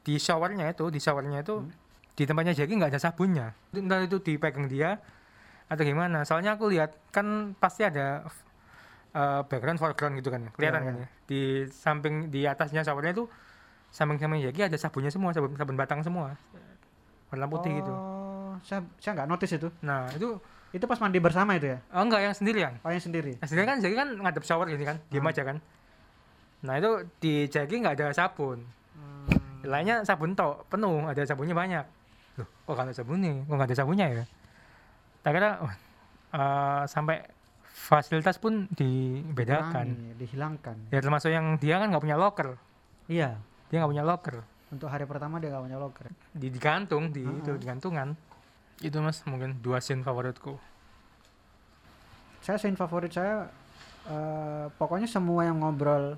Di 0.04 0.16
showernya 0.16 0.68
itu, 0.68 0.88
di 0.88 1.00
showernya 1.00 1.40
itu 1.40 1.64
Hmm. 1.64 1.72
di 2.14 2.24
tempatnya 2.24 2.52
Jackie 2.52 2.76
nggak 2.76 2.92
ada 2.92 3.00
sabunnya. 3.00 3.56
Entah 3.72 3.98
itu 4.00 4.20
dipegang 4.20 4.68
dia 4.68 5.00
atau 5.66 5.82
gimana. 5.82 6.22
Soalnya 6.22 6.54
aku 6.54 6.68
lihat 6.68 6.94
kan 7.10 7.26
pasti 7.56 7.82
ada 7.82 8.22
eh, 9.10 9.40
background 9.46 9.78
foreground 9.78 10.14
gitu 10.18 10.28
kan, 10.28 10.42
kelihatan 10.52 10.80
Iya, 10.80 10.86
kan 10.86 10.94
iya. 10.94 11.04
ya. 11.04 11.08
Di 11.24 11.40
samping 11.70 12.14
di 12.28 12.44
atasnya 12.44 12.82
showernya 12.82 13.14
itu 13.14 13.24
samping-samping 13.88 14.42
Jackie 14.42 14.66
ada 14.66 14.74
sabunnya 14.74 15.08
semua, 15.08 15.30
sabun 15.30 15.54
sabun 15.54 15.74
batang 15.74 16.02
semua. 16.02 16.34
Warna 17.30 17.46
putih 17.46 17.78
gitu. 17.78 17.90
Oh, 17.90 18.54
saya 18.62 18.82
saya 18.98 19.14
nggak 19.16 19.28
notice 19.28 19.54
itu. 19.54 19.68
Nah, 19.80 20.10
itu 20.10 20.38
Itu 20.70 20.90
pas 20.90 20.98
mandi 20.98 21.22
bersama 21.22 21.54
itu 21.54 21.70
ya. 21.70 21.78
oh 21.94 22.02
enggak 22.02 22.18
yang 22.20 22.34
sendirian. 22.34 22.72
Oh 22.82 22.90
yang 22.90 22.98
sendiri. 22.98 23.38
Nah, 23.38 23.46
sendiri 23.46 23.62
kan 23.64 23.78
Jackie 23.78 23.94
kan 23.94 24.10
ngadep 24.10 24.42
shower 24.42 24.66
gini 24.66 24.82
kan, 24.82 24.98
diem 25.06 25.22
Hmm. 25.22 25.30
aja 25.30 25.42
kan. 25.46 25.56
Nah 26.64 26.80
itu 26.80 26.90
di 27.20 27.44
Jackie 27.52 27.78
nggak 27.78 28.00
ada 28.00 28.16
sabun. 28.16 28.64
Hmm. 28.96 29.60
Lainnya 29.68 30.00
sabun 30.02 30.32
tok, 30.32 30.64
penuh, 30.72 31.04
ada 31.04 31.20
sabunnya 31.28 31.52
banyak. 31.52 31.84
Loh, 32.40 32.48
kok 32.48 32.72
nggak 32.72 32.86
ada 32.88 32.96
sabunnya? 32.96 33.32
Kok 33.44 33.54
nggak 33.54 33.68
ada 33.68 33.76
sabunnya 33.76 34.06
ya? 34.08 34.24
Tak 35.20 35.32
kira 35.32 35.50
wah, 35.60 35.74
eh, 36.34 36.82
sampai 36.88 37.16
fasilitas 37.64 38.40
pun 38.40 38.64
dibedakan. 38.72 40.16
Dihilangkan. 40.16 40.88
Ya 40.88 41.04
termasuk 41.04 41.28
yang 41.28 41.60
dia 41.60 41.76
kan 41.76 41.92
nggak 41.92 42.00
punya 42.02 42.16
locker, 42.16 42.56
Iya. 43.12 43.36
dia 43.68 43.76
nggak 43.80 43.92
punya 43.92 44.04
locker. 44.04 44.36
Untuk 44.72 44.88
hari 44.88 45.04
pertama 45.04 45.36
dia 45.36 45.52
nggak 45.52 45.64
punya 45.68 45.78
locker. 45.78 46.06
Di 46.32 46.48
digantung 46.48 47.12
di 47.12 47.22
Ah, 47.28 47.36
itu 47.44 47.50
ah. 47.52 47.60
digantungan. 47.60 48.08
Itu 48.80 48.98
mas 49.04 49.20
mungkin 49.28 49.60
dua 49.60 49.78
scene 49.84 50.00
favoritku. 50.00 50.56
Saya 52.40 52.56
scene 52.60 52.76
favorit 52.76 53.12
saya 53.12 53.48
eh, 54.08 54.66
pokoknya 54.76 55.08
semua 55.08 55.44
yang 55.48 55.60
ngobrol 55.60 56.16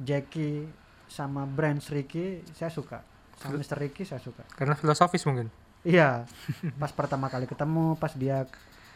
Jackie 0.00 0.64
sama 1.06 1.44
Brand 1.44 1.78
Ricky 1.84 2.40
saya 2.50 2.68
suka. 2.68 3.04
Sama 3.36 3.56
Mr. 3.56 3.76
Ricky 3.78 4.02
saya 4.02 4.18
suka. 4.18 4.44
Karena 4.50 4.74
filosofis 4.74 5.24
mungkin. 5.24 5.48
Iya. 5.80 6.24
Pas 6.80 6.90
pertama 6.90 7.26
kali 7.26 7.44
ketemu, 7.44 7.96
pas 7.96 8.12
dia 8.12 8.44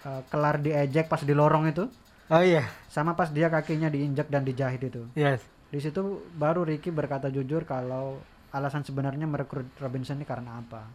eh, 0.02 0.22
kelar 0.26 0.58
diejek 0.58 1.06
pas 1.06 1.18
di 1.18 1.32
lorong 1.32 1.64
itu, 1.66 1.88
Oh 2.24 2.40
iya, 2.40 2.64
sama 2.88 3.12
pas 3.12 3.28
dia 3.28 3.48
kakinya 3.48 3.88
diinjak 3.88 4.28
dan 4.28 4.42
dijahit 4.42 4.80
itu. 4.80 5.04
yes. 5.14 5.44
Di 5.68 5.76
situ 5.76 6.00
baru 6.32 6.62
Ricky 6.62 6.88
berkata 6.88 7.28
jujur 7.28 7.64
kalau 7.64 8.16
alasan 8.48 8.80
sebenarnya 8.80 9.26
merekrut 9.26 9.66
Robinson 9.76 10.16
ini 10.16 10.24
karena 10.24 10.56
apa. 10.56 10.88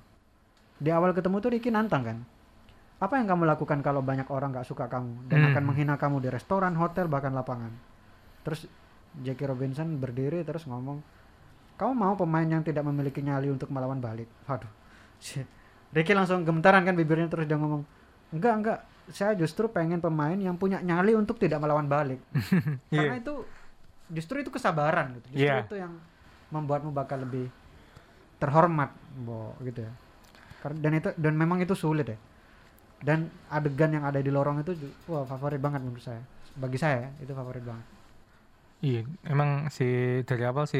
Di 0.75 0.89
awal 0.89 1.11
ketemu 1.11 1.37
tuh 1.37 1.51
Ricky 1.51 1.69
nantang 1.69 2.01
kan. 2.03 2.19
apa 2.99 3.15
yang 3.15 3.27
kamu 3.27 3.47
lakukan 3.47 3.79
kalau 3.79 4.01
banyak 4.01 4.27
orang 4.27 4.51
nggak 4.51 4.65
suka 4.65 4.85
kamu 4.85 5.27
dan 5.27 5.39
Hmm. 5.39 5.49
akan 5.51 5.63
menghina 5.65 5.95
kamu 5.95 6.19
di 6.19 6.29
restoran, 6.29 6.75
hotel, 6.75 7.07
bahkan 7.07 7.31
lapangan. 7.31 7.71
Terus 8.43 8.67
Jackie 9.19 9.47
Robinson 9.47 9.97
berdiri 9.97 10.45
terus 10.45 10.63
ngomong, 10.65 11.01
kamu 11.75 11.93
mau 11.95 12.13
pemain 12.13 12.45
yang 12.45 12.61
tidak 12.61 12.85
memiliki 12.85 13.19
nyali 13.19 13.49
untuk 13.49 13.71
melawan 13.71 13.97
balik? 13.97 14.27
Waduh. 14.45 14.69
Ricky 15.89 16.13
langsung 16.13 16.45
gemetaran 16.45 16.85
kan 16.85 16.93
bibirnya 16.93 17.25
terus 17.25 17.49
dia 17.49 17.57
ngomong, 17.57 17.81
enggak 18.29 18.53
enggak, 18.61 18.79
saya 19.09 19.33
justru 19.33 19.65
pengen 19.67 19.97
pemain 19.97 20.37
yang 20.37 20.53
punya 20.53 20.77
nyali 20.79 21.17
untuk 21.17 21.41
tidak 21.41 21.57
melawan 21.57 21.89
balik. 21.89 22.21
Karena 22.93 23.17
Iya. 23.17 23.21
itu 23.25 23.33
justru 24.13 24.45
itu 24.45 24.53
kesabaran 24.53 25.17
gitu. 25.17 25.33
Justru 25.33 25.49
Iya. 25.49 25.65
itu 25.65 25.75
yang 25.81 25.93
membuatmu 26.53 26.93
bakal 26.93 27.25
lebih 27.25 27.49
terhormat, 28.37 28.93
Bo, 29.25 29.57
gitu 29.65 29.83
ya. 29.83 29.91
Karena 30.61 30.77
dan 30.79 30.91
itu 30.93 31.09
dan 31.17 31.33
memang 31.35 31.57
itu 31.59 31.73
sulit 31.73 32.05
ya. 32.05 32.17
Dan 32.99 33.31
adegan 33.49 33.95
yang 33.95 34.03
ada 34.05 34.19
di 34.19 34.29
lorong 34.29 34.61
itu 34.61 34.75
wah 35.07 35.23
favorit 35.25 35.57
banget 35.57 35.81
menurut 35.81 36.03
saya. 36.03 36.21
Bagi 36.53 36.77
saya 36.77 37.07
ya, 37.07 37.09
itu 37.23 37.31
favorit 37.33 37.63
banget. 37.63 37.85
Iya, 38.79 39.03
emang 39.27 39.67
si 39.67 39.83
dari 40.23 40.43
awal 40.47 40.63
si 40.63 40.79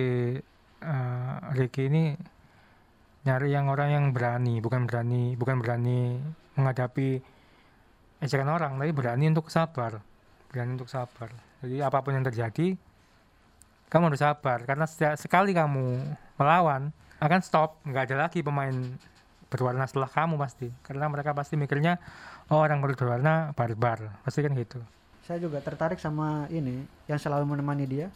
eh, 0.80 1.36
Ricky 1.52 1.92
ini 1.92 2.16
nyari 3.28 3.52
yang 3.52 3.68
orang 3.68 3.92
yang 3.92 4.06
berani, 4.16 4.64
bukan 4.64 4.88
berani, 4.88 5.36
bukan 5.36 5.60
berani 5.60 6.16
menghadapi 6.56 7.20
ejekan 8.24 8.48
orang, 8.48 8.80
tapi 8.80 8.92
berani 8.96 9.28
untuk 9.28 9.52
sabar, 9.52 10.00
berani 10.48 10.80
untuk 10.80 10.88
sabar. 10.88 11.28
Jadi 11.60 11.84
apa 11.84 12.00
pun 12.00 12.16
yang 12.16 12.24
terjadi, 12.24 12.80
kamu 13.92 14.04
harus 14.16 14.24
sabar 14.24 14.64
karena 14.64 14.88
setiap 14.88 15.20
sekali 15.20 15.52
kamu 15.52 16.00
melawan 16.40 16.96
akan 17.20 17.40
stop, 17.44 17.84
nggak 17.84 18.16
ada 18.16 18.32
lagi 18.32 18.40
pemain 18.40 18.96
berwarna 19.52 19.84
setelah 19.84 20.08
kamu 20.08 20.40
pasti, 20.40 20.72
karena 20.88 21.12
mereka 21.12 21.36
pasti 21.36 21.60
mikirnya 21.60 22.00
oh 22.48 22.64
orang 22.64 22.80
berwarna 22.80 23.52
barbar, 23.60 24.24
pasti 24.24 24.40
kan 24.40 24.56
gitu. 24.56 24.80
Saya 25.30 25.46
juga 25.46 25.62
tertarik 25.62 26.02
sama 26.02 26.50
ini 26.50 26.82
yang 27.06 27.22
selalu 27.22 27.54
menemani 27.54 27.86
dia, 27.86 28.10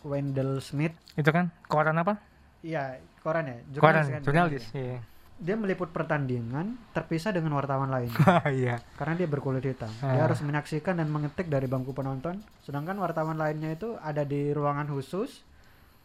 Wendell 0.00 0.56
Smith. 0.64 0.96
Itu 1.12 1.28
kan 1.28 1.52
koran 1.68 2.00
apa? 2.00 2.16
Iya, 2.64 2.96
koran 3.20 3.44
ya, 3.44 3.56
Koran, 3.76 4.08
kan, 4.08 4.24
jurnalis. 4.24 4.64
Iya. 4.72 5.04
Dia 5.36 5.52
meliput 5.52 5.92
pertandingan 5.92 6.80
terpisah 6.96 7.28
dengan 7.28 7.52
wartawan 7.60 7.92
lain. 7.92 8.08
Iya. 8.48 8.80
karena 8.96 9.20
dia 9.20 9.28
berkulit 9.28 9.68
hitam. 9.68 9.92
Ah. 10.00 10.16
Dia 10.16 10.22
harus 10.24 10.40
menyaksikan 10.40 10.96
dan 10.96 11.12
mengetik 11.12 11.52
dari 11.52 11.68
bangku 11.68 11.92
penonton, 11.92 12.40
sedangkan 12.64 12.96
wartawan 12.96 13.36
lainnya 13.36 13.76
itu 13.76 13.92
ada 14.00 14.24
di 14.24 14.48
ruangan 14.56 14.88
khusus 14.88 15.44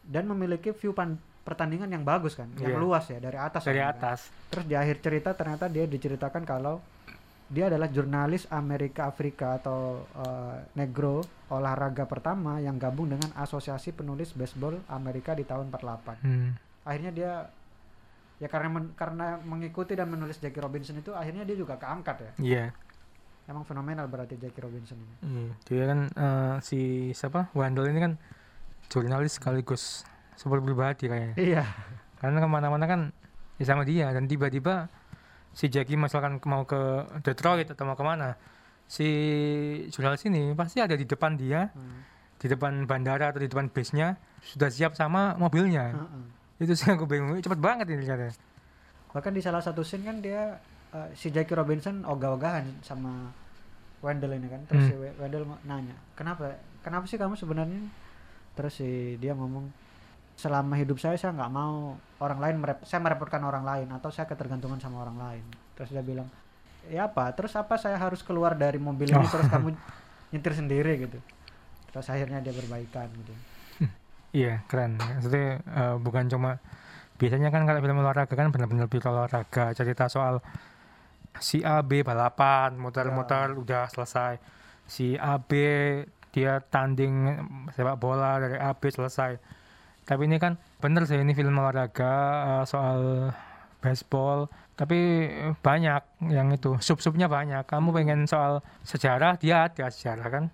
dan 0.04 0.28
memiliki 0.28 0.76
view 0.76 0.92
pan- 0.92 1.16
pertandingan 1.48 1.88
yang 1.88 2.04
bagus 2.04 2.36
kan, 2.36 2.52
yang 2.60 2.76
Iya. 2.76 2.84
luas 2.84 3.08
ya 3.08 3.24
dari 3.24 3.40
atas. 3.40 3.64
dari 3.64 3.80
kan. 3.80 3.96
atas. 3.96 4.20
Terus 4.52 4.66
di 4.68 4.76
akhir 4.76 5.00
cerita 5.00 5.32
ternyata 5.32 5.72
dia 5.72 5.88
diceritakan 5.88 6.44
kalau 6.44 6.84
dia 7.52 7.68
adalah 7.68 7.92
jurnalis 7.92 8.48
Amerika 8.48 9.12
Afrika 9.12 9.60
atau 9.60 10.08
eh, 10.16 10.58
negro 10.80 11.20
olahraga 11.52 12.08
pertama 12.08 12.64
yang 12.64 12.80
gabung 12.80 13.12
dengan 13.12 13.28
Asosiasi 13.36 13.92
Penulis 13.92 14.32
Baseball 14.32 14.80
Amerika 14.88 15.36
di 15.36 15.44
tahun 15.44 15.68
48. 15.68 16.24
Hmm. 16.24 16.56
Akhirnya 16.88 17.12
dia 17.12 17.32
ya 18.40 18.48
karena 18.48 18.72
men- 18.72 18.96
karena 18.96 19.38
mengikuti 19.44 19.94
dan 19.94 20.08
menulis 20.10 20.40
Jackie 20.40 20.64
Robinson 20.64 20.98
itu 20.98 21.12
akhirnya 21.12 21.44
dia 21.44 21.60
juga 21.60 21.76
keangkat 21.76 22.16
ya. 22.24 22.32
Iya. 22.40 22.66
Emang 23.52 23.68
fenomenal 23.68 24.08
berarti 24.08 24.40
Jackie 24.40 24.64
Robinson 24.64 24.96
ini. 24.96 25.16
Iya. 25.20 25.52
Dia 25.68 25.84
kan 25.92 26.00
eh, 26.08 26.56
si 26.64 26.80
siapa? 27.12 27.52
Wandel 27.52 27.92
ini 27.92 28.00
kan 28.00 28.14
jurnalis 28.88 29.36
sekaligus 29.36 30.08
super 30.40 30.64
pribadi 30.64 31.12
kayaknya. 31.12 31.36
Iya. 31.36 31.64
Karena 32.16 32.40
ke 32.40 32.48
mana-mana 32.48 32.86
kan 32.88 33.02
ya 33.60 33.66
sama 33.68 33.84
dia 33.84 34.08
dan 34.16 34.26
tiba-tiba 34.26 34.88
si 35.52 35.68
Jackie 35.68 35.96
misalkan 35.96 36.40
mau 36.46 36.64
ke 36.64 36.80
Detroit 37.22 37.68
atau 37.68 37.84
mau 37.84 37.94
ke 37.94 38.02
mana 38.02 38.36
si 38.86 39.08
jurnalis 39.88 40.24
ini 40.26 40.52
pasti 40.52 40.80
ada 40.80 40.94
di 40.94 41.04
depan 41.04 41.36
dia 41.36 41.68
Hmm. 41.70 42.04
di 42.36 42.48
depan 42.48 42.84
bandara 42.84 43.30
atau 43.30 43.38
di 43.38 43.48
depan 43.48 43.68
base-nya 43.68 44.16
sudah 44.42 44.68
siap 44.68 44.94
sama 44.94 45.36
mobilnya 45.36 45.92
Heeh. 45.92 46.26
itu 46.60 46.74
sih 46.74 46.90
aku 46.90 47.06
bingung 47.06 47.38
cepet 47.38 47.58
banget 47.58 47.88
ini 47.90 48.04
katanya 48.04 48.36
Bahkan 49.12 49.32
di 49.32 49.42
salah 49.42 49.60
satu 49.60 49.84
scene 49.84 50.04
kan 50.04 50.18
dia 50.18 50.56
eh, 50.90 51.10
si 51.14 51.28
Jackie 51.30 51.52
Robinson 51.52 52.00
ogah-ogahan 52.02 52.80
sama 52.80 53.28
Wendell 54.00 54.34
ini 54.34 54.48
kan. 54.48 54.64
Terus 54.66 54.82
Hmm. 54.82 54.90
si 54.90 54.96
We- 54.98 55.16
Wendell 55.16 55.44
nanya, 55.62 55.94
"Kenapa? 56.14 56.52
Kenapa 56.80 57.06
sih 57.06 57.16
kamu 57.16 57.36
sebenarnya?" 57.36 57.86
Terus 58.52 58.74
si 58.74 58.90
dia 59.16 59.32
ngomong, 59.32 59.68
"Selama 60.36 60.78
hidup 60.78 60.98
saya 60.98 61.16
saya 61.20 61.36
nggak 61.36 61.52
mau 61.54 61.96
orang 62.22 62.40
lain 62.40 62.56
merep 62.62 62.80
saya 62.86 63.00
merepotkan 63.04 63.42
orang 63.46 63.66
lain 63.66 63.88
atau 63.94 64.10
saya 64.10 64.26
ketergantungan 64.30 64.82
sama 64.82 65.02
orang 65.06 65.18
lain." 65.18 65.46
Terus 65.78 65.90
dia 65.94 66.04
bilang, 66.06 66.28
"Ya 66.90 67.10
apa? 67.10 67.30
Terus 67.34 67.54
apa 67.56 67.78
saya 67.78 67.98
harus 67.98 68.26
keluar 68.26 68.58
dari 68.58 68.82
mobil 68.82 69.10
ini 69.10 69.22
Oh. 69.22 69.30
terus 69.30 69.48
kamu 69.50 69.76
nyetir 70.34 70.54
sendiri 70.54 71.10
gitu?" 71.10 71.20
Terus 71.92 72.08
akhirnya 72.08 72.40
dia 72.40 72.56
berbaikan 72.56 73.12
gitu. 73.12 73.34
Iya 74.32 74.64
keren. 74.72 74.96
Maksudnya 74.96 75.60
eh, 75.60 75.96
bukan 76.00 76.32
cuma 76.32 76.56
biasanya 77.20 77.52
kan 77.52 77.68
kalau 77.68 77.84
film 77.84 78.00
olahraga 78.00 78.32
kan 78.32 78.48
benar-benar 78.48 78.88
film 78.88 79.12
olahraga 79.12 79.76
cerita 79.76 80.08
soal 80.08 80.40
si 81.38 81.60
A 81.62 81.84
B 81.84 82.00
balapan 82.00 82.80
muter-muter 82.80 83.52
udah 83.60 83.92
selesai. 83.92 84.40
Si 84.88 85.20
A 85.20 85.36
B 85.36 85.52
dia 86.32 86.64
tanding 86.64 87.44
sepak 87.76 88.00
bola 88.00 88.40
dari 88.40 88.56
A 88.56 88.72
B 88.72 88.88
selesai. 88.88 89.36
Tapi 90.06 90.28
ini 90.28 90.38
kan 90.42 90.58
bener 90.82 91.06
sih 91.06 91.18
ini 91.18 91.34
film 91.34 91.58
olahraga 91.58 92.14
eh, 92.62 92.64
soal 92.66 93.32
baseball. 93.80 94.50
Tapi 94.76 94.98
eh, 95.30 95.54
banyak 95.60 96.30
yang 96.32 96.52
itu 96.54 96.78
sub-subnya 96.82 97.30
banyak. 97.30 97.64
Kamu 97.66 97.94
pengen 97.94 98.26
soal 98.26 98.66
sejarah 98.84 99.38
dia 99.38 99.70
ada 99.70 99.88
sejarah 99.90 100.30
kan 100.30 100.46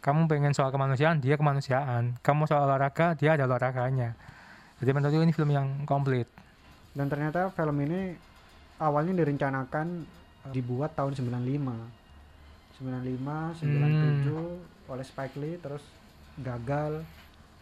kamu 0.00 0.32
pengen 0.32 0.56
soal 0.56 0.72
kemanusiaan 0.72 1.20
dia 1.20 1.36
kemanusiaan 1.36 2.16
kamu 2.24 2.48
soal 2.48 2.64
olahraga 2.64 3.12
dia 3.12 3.36
ada 3.36 3.44
olahraganya 3.44 4.16
jadi 4.80 4.96
menurutku 4.96 5.20
ini 5.20 5.36
film 5.36 5.52
yang 5.52 5.84
komplit 5.84 6.24
Dan 6.90 7.06
ternyata 7.06 7.54
film 7.54 7.76
ini 7.86 8.18
awalnya 8.82 9.22
direncanakan 9.22 10.02
eh, 10.48 10.52
dibuat 10.52 10.98
tahun 10.98 11.14
95. 11.14 12.82
95, 12.82 13.62
97 13.62 14.90
oleh 14.90 15.04
Spike 15.04 15.36
Lee 15.38 15.60
terus 15.60 15.84
gagal. 16.40 17.04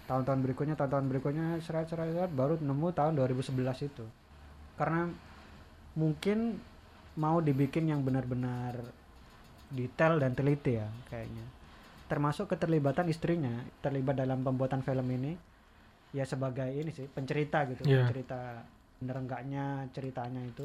Tahun-tahun 0.08 0.40
berikutnya, 0.40 0.74
tahun-tahun 0.74 1.06
berikutnya 1.12 1.60
seret-seret 1.60 2.16
seret, 2.16 2.30
baru 2.32 2.56
nemu 2.56 2.88
tahun 2.96 3.12
2011 3.20 3.84
itu. 3.84 4.04
Karena 4.80 5.04
mungkin 5.94 6.56
mau 7.20 7.44
dibikin 7.44 7.90
yang 7.92 8.00
benar-benar 8.00 8.78
detail 9.68 10.16
dan 10.16 10.32
teliti 10.32 10.80
ya 10.80 10.88
kayaknya. 11.12 11.44
Termasuk 12.08 12.48
keterlibatan 12.48 13.04
istrinya 13.12 13.52
terlibat 13.84 14.16
dalam 14.16 14.40
pembuatan 14.40 14.80
film 14.80 15.04
ini 15.12 15.36
ya 16.08 16.24
sebagai 16.24 16.72
ini 16.72 16.88
sih 16.88 17.04
pencerita 17.04 17.68
gitu 17.68 17.84
Iya. 17.84 18.08
pencerita 18.08 18.64
bener 18.96 19.16
enggaknya 19.20 19.64
ceritanya 19.92 20.40
itu 20.40 20.64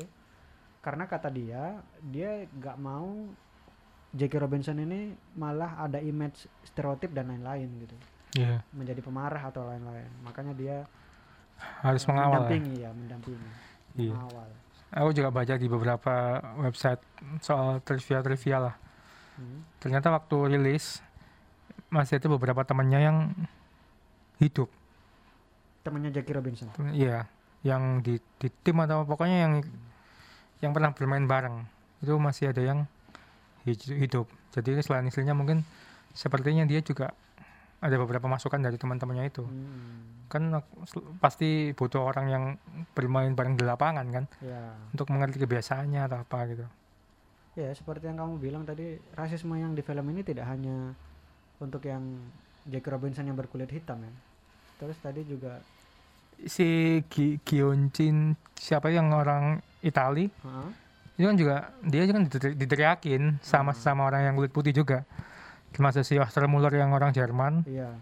karena 0.80 1.04
kata 1.04 1.28
dia 1.28 1.84
dia 2.00 2.48
nggak 2.48 2.78
mau 2.80 3.28
Jackie 4.16 4.40
Robinson 4.40 4.80
ini 4.80 5.12
malah 5.36 5.84
ada 5.84 6.00
image 6.00 6.48
stereotip 6.64 7.12
dan 7.12 7.28
lain-lain 7.28 7.68
gitu 7.84 7.96
Iya. 8.34 8.66
menjadi 8.74 9.02
pemarah 9.06 9.44
atau 9.50 9.66
lain-lain. 9.70 10.10
Makanya 10.26 10.54
dia 10.58 10.78
harus 11.86 12.04
mengawal 12.10 12.28
ya. 12.28 12.38
mendampingi 12.50 12.76
ya 12.82 12.90
mendampingi. 12.92 13.50
Iya. 13.98 14.14
mengawal. 14.14 14.50
Aku 14.94 15.10
juga 15.10 15.30
baca 15.34 15.54
di 15.58 15.68
beberapa 15.70 16.16
website 16.62 17.02
soal 17.42 17.82
trivia 17.82 18.22
trivia 18.22 18.60
lah. 18.70 18.76
Hmm. 19.34 19.66
ternyata 19.82 20.14
waktu 20.14 20.54
rilis 20.54 21.02
masih 21.90 22.22
ada 22.22 22.30
beberapa 22.38 22.62
temannya 22.62 23.00
yang 23.02 23.18
hidup. 24.38 24.70
Temannya 25.82 26.14
Jackie 26.14 26.38
Robinson? 26.38 26.70
Iya. 26.94 27.26
Yang 27.66 27.84
di, 28.06 28.14
di 28.38 28.48
tim 28.62 28.78
atau 28.86 29.02
pokoknya 29.10 29.38
yang 29.50 29.54
yang 30.62 30.72
pernah 30.72 30.94
bermain 30.94 31.26
bareng. 31.26 31.66
Itu 32.06 32.22
masih 32.22 32.54
ada 32.54 32.62
yang 32.62 32.86
hidup. 33.66 34.30
Jadi 34.54 34.80
selain 34.86 35.08
istrinya 35.10 35.34
mungkin 35.34 35.66
sepertinya 36.14 36.64
dia 36.70 36.84
juga 36.86 37.12
ada 37.84 37.96
beberapa 38.00 38.26
masukan 38.26 38.58
dari 38.58 38.76
teman-temannya 38.76 39.26
itu. 39.28 39.44
Hmm, 39.44 40.26
kan 40.32 40.64
pasti 41.20 41.72
butuh 41.72 42.02
orang 42.02 42.26
yang 42.26 42.44
bermain 42.92 43.32
bareng 43.32 43.54
di 43.54 43.62
lapangan 43.62 44.08
kan? 44.08 44.26
Ya. 44.40 44.72
Untuk 44.90 45.12
mengerti 45.12 45.38
kebiasaannya 45.38 46.02
atau 46.02 46.18
apa 46.18 46.40
gitu. 46.48 46.66
Ya 47.54 47.70
seperti 47.70 48.08
yang 48.08 48.18
kamu 48.18 48.40
bilang 48.40 48.64
tadi 48.64 48.98
rasisme 49.14 49.54
yang 49.54 49.76
di 49.76 49.84
film 49.84 50.08
ini 50.10 50.24
tidak 50.24 50.48
hanya 50.48 50.96
untuk 51.60 51.84
yang 51.84 52.02
Jackie 52.66 52.90
Robinson 52.90 53.28
yang 53.28 53.36
berkulit 53.36 53.68
hitam 53.68 54.00
ya. 54.00 54.14
Terus 54.80 54.98
tadi 54.98 55.22
juga 55.22 55.60
si 56.42 56.66
Gi 57.06 57.38
Gioncin 57.40 58.34
siapa 58.56 58.90
yang 58.90 59.12
orang 59.12 59.60
Itali? 59.80 60.32
Heeh. 60.32 60.70
itu 61.14 61.30
kan 61.30 61.38
juga 61.38 61.56
dia 61.86 62.10
kan 62.10 62.26
diteri- 62.26 62.58
diteriakin 62.58 63.38
sama 63.38 63.70
Hmm. 63.70 63.78
sama 63.78 64.02
orang 64.10 64.26
yang 64.26 64.34
kulit 64.34 64.50
putih 64.50 64.74
juga 64.74 65.06
termasuk 65.74 66.06
si 66.06 66.16
Ostermuller 66.22 66.72
yang 66.78 66.94
orang 66.94 67.12
Jerman 67.12 67.66
iya 67.66 67.98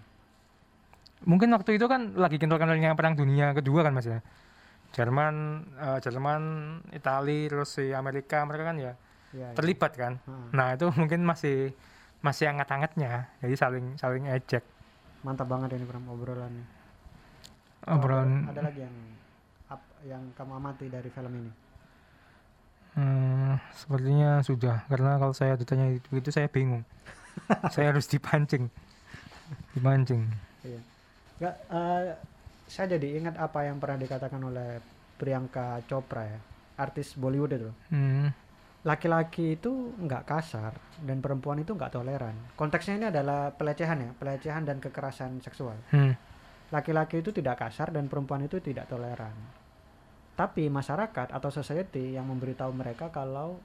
mungkin 1.23 1.53
waktu 1.53 1.77
itu 1.77 1.85
kan 1.85 2.17
lagi 2.17 2.41
kental-kentalnya 2.41 2.97
perang 2.97 3.13
dunia 3.13 3.53
kedua 3.53 3.85
kan 3.85 3.93
mas 3.93 4.09
ya 4.09 4.19
Jerman 4.91 5.63
eh, 5.79 5.99
Jerman 6.03 6.41
Itali 6.91 7.47
terus 7.47 7.79
si 7.79 7.95
Amerika 7.95 8.43
mereka 8.43 8.73
kan 8.73 8.77
ya 8.77 8.93
iya. 9.31 9.55
terlibat 9.55 9.93
kan 9.95 10.19
Heeh. 10.19 10.47
nah 10.51 10.75
itu 10.75 10.91
mungkin 10.99 11.23
masih 11.23 11.71
masih 12.21 12.51
hangat-hangatnya 12.53 13.31
jadi 13.41 13.55
saling 13.57 13.97
saling 13.97 14.29
ejek 14.29 14.61
Mantap 15.21 15.53
banget 15.53 15.77
ini 15.77 15.85
Pram 15.85 16.01
obrolannya. 16.09 16.65
Oh, 17.85 17.97
obrolan 17.97 18.49
Ada, 18.49 18.57
ada 18.57 18.61
lagi 18.73 18.79
yang 18.81 18.95
ap- 19.69 19.97
yang 20.01 20.23
kamu 20.33 20.57
amati 20.57 20.89
dari 20.89 21.09
film 21.13 21.33
ini. 21.37 21.51
Hmm, 22.97 23.61
sepertinya 23.69 24.41
sudah 24.41 24.83
karena 24.89 25.21
kalau 25.21 25.31
saya 25.31 25.53
ditanya 25.55 25.93
itu, 25.93 26.09
itu 26.17 26.29
saya 26.33 26.49
bingung 26.49 26.81
saya 27.73 27.91
harus 27.93 28.07
dipancing 28.07 28.67
dipancing 29.73 30.27
Iya. 30.61 30.81
Nggak, 31.41 31.55
eh, 31.73 32.13
saya 32.69 32.85
jadi 32.93 33.07
ingat 33.17 33.35
apa 33.41 33.65
yang 33.65 33.81
pernah 33.81 33.97
dikatakan 33.97 34.37
oleh 34.37 34.77
Priyanka 35.17 35.81
Chopra 35.89 36.23
ya, 36.25 36.39
artis 36.77 37.17
Bollywood 37.17 37.53
itu. 37.53 37.71
hmm, 37.89 38.29
Laki-laki 38.81 39.57
itu 39.57 39.93
nggak 39.97 40.25
kasar 40.25 40.73
dan 41.01 41.21
perempuan 41.21 41.61
itu 41.61 41.73
nggak 41.73 41.93
toleran. 41.93 42.33
Konteksnya 42.53 42.93
ini 42.97 43.05
adalah 43.09 43.53
pelecehan 43.53 43.97
ya, 44.01 44.11
pelecehan 44.17 44.65
dan 44.65 44.77
kekerasan 44.77 45.41
seksual. 45.41 45.77
hmm, 45.89 46.13
Laki-laki 46.71 47.19
itu 47.21 47.29
tidak 47.33 47.57
kasar 47.61 47.89
dan 47.89 48.05
perempuan 48.05 48.45
itu 48.45 48.57
tidak 48.61 48.85
toleran. 48.85 49.33
Tapi 50.37 50.71
masyarakat 50.71 51.27
atau 51.29 51.49
society 51.53 52.15
yang 52.17 52.25
memberitahu 52.25 52.71
mereka 52.73 53.09
kalau 53.13 53.59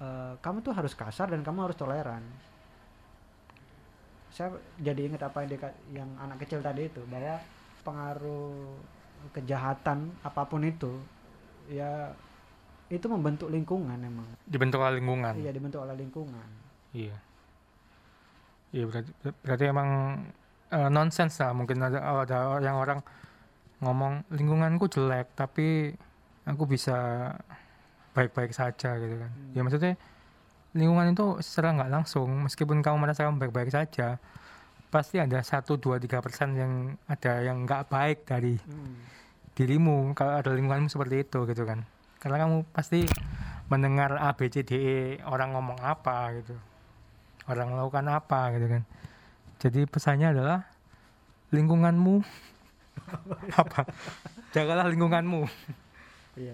eh, 0.00 0.34
kamu 0.40 0.58
tuh 0.60 0.72
harus 0.76 0.92
kasar 0.92 1.28
dan 1.32 1.40
kamu 1.44 1.68
harus 1.70 1.76
toleran. 1.76 2.24
Saya 4.36 4.52
jadi 4.76 5.08
ingat 5.08 5.24
apa 5.24 5.40
yang, 5.40 5.50
dika- 5.50 5.78
yang 5.90 6.10
anak 6.18 6.36
kecil 6.38 6.60
tadi 6.60 6.86
itu 6.86 7.00
bahwa 7.08 7.40
pengaruh 7.80 8.76
kejahatan 9.32 10.12
apa 10.20 10.44
pun 10.44 10.60
itu 10.60 10.92
ya 11.66 12.12
itu 12.86 13.06
membentuk 13.06 13.48
lingkungan 13.48 13.96
emang. 13.96 14.28
dibentuk 14.44 14.78
oleh 14.78 15.00
lingkungan 15.00 15.34
Iya 15.34 15.50
dibentuk 15.50 15.80
oleh 15.80 15.96
lingkungan. 15.96 16.48
iya 16.92 17.16
iya 18.70 18.84
berarti 18.84 19.10
berarti 19.40 19.64
emang 19.66 19.88
eh, 20.68 20.88
nonsens 20.88 21.34
lah 21.36 21.50
mungkin 21.50 21.80
ada 21.80 21.98
ada 21.98 22.38
yang 22.60 22.76
orang 22.76 23.00
ngomong 23.78 24.20
lingkunganku 24.30 24.86
jelek 24.86 25.32
tapi 25.32 25.96
aku 26.44 26.62
bisa 26.64 26.94
baik-baik 28.12 28.50
saja 28.50 28.96
gitu 28.96 29.16
kan 29.16 29.30
Hmm. 29.30 29.52
ya 29.52 29.60
maksudnya 29.60 29.92
lingkungan 30.76 31.16
itu 31.16 31.40
secara 31.40 31.72
nggak 31.72 31.90
langsung 31.90 32.44
meskipun 32.44 32.84
kamu 32.84 32.96
merasa 33.00 33.24
kamu 33.24 33.40
baik-baik 33.40 33.72
saja 33.72 34.20
pasti 34.86 35.16
ada 35.16 35.40
satu 35.40 35.80
dua 35.80 35.96
tiga 35.96 36.20
persen 36.20 36.52
yang 36.52 36.72
ada 37.08 37.40
yang 37.40 37.64
nggak 37.64 37.88
baik 37.88 38.28
dari 38.28 38.60
Hmm. 38.60 39.00
dirimu 39.56 40.12
kalau 40.12 40.36
ada 40.36 40.52
lingkunganmu 40.52 40.86
seperti 40.86 41.24
itu 41.24 41.48
gitu 41.48 41.64
kan 41.64 41.82
karena 42.20 42.44
kamu 42.44 42.56
pasti 42.70 43.08
mendengar 43.66 44.20
A 44.20 44.36
B 44.36 44.46
C 44.46 44.60
D 44.62 44.72
E 44.76 44.98
orang 45.24 45.56
ngomong 45.56 45.80
apa 45.80 46.36
gitu 46.36 46.54
orang 47.48 47.72
melakukan 47.72 48.04
apa 48.06 48.40
gitu 48.52 48.66
kan 48.68 48.82
jadi 49.56 49.80
pesannya 49.88 50.36
adalah 50.36 50.68
lingkunganmu 51.50 52.20
apa 53.60 53.88
jagalah 54.52 54.86
lingkunganmu 54.86 55.48
Iya. 56.36 56.52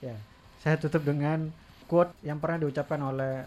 Ya. 0.00 0.16
Saya 0.64 0.80
tutup 0.80 1.04
dengan 1.04 1.52
quote 1.90 2.14
yang 2.22 2.38
pernah 2.38 2.62
diucapkan 2.62 3.02
oleh 3.02 3.42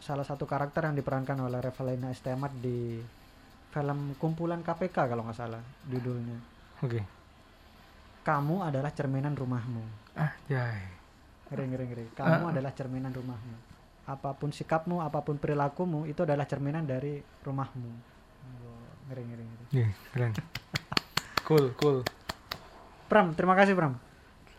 salah 0.00 0.24
satu 0.24 0.48
karakter 0.48 0.88
yang 0.88 0.96
diperankan 0.96 1.36
oleh 1.38 1.60
Revalina 1.60 2.08
S. 2.08 2.24
Temat 2.24 2.48
di 2.54 2.96
film 3.68 4.16
Kumpulan 4.16 4.64
KPK 4.64 4.96
kalau 5.06 5.20
nggak 5.22 5.36
salah 5.36 5.60
judulnya. 5.84 6.40
oke 6.80 7.00
Kamu 8.24 8.60
adalah 8.62 8.88
cerminan 8.90 9.32
rumahmu. 9.32 9.84
ah 10.14 10.32
jai 10.46 10.84
Ngeri 11.48 11.64
ngeri 11.66 11.84
ngeri. 11.86 12.06
Kamu 12.12 12.44
Ah. 12.44 12.52
adalah 12.52 12.72
cerminan 12.72 13.08
rumahmu. 13.08 13.56
Apa 14.04 14.32
pun 14.32 14.48
sikapmu, 14.48 15.00
apa 15.00 15.20
pun 15.20 15.36
perilakumu 15.36 16.04
itu 16.04 16.20
adalah 16.22 16.44
cerminan 16.44 16.84
dari 16.84 17.16
rumahmu. 17.42 17.88
Ngeri 19.08 19.22
ngeri 19.24 19.44
ngeri. 19.44 19.64
Iya, 19.74 19.88
keren 20.10 20.32
cool 21.44 21.72
cool 21.76 22.04
Pram, 23.08 23.32
terima 23.32 23.52
kasih 23.52 23.72
Pram. 23.72 23.96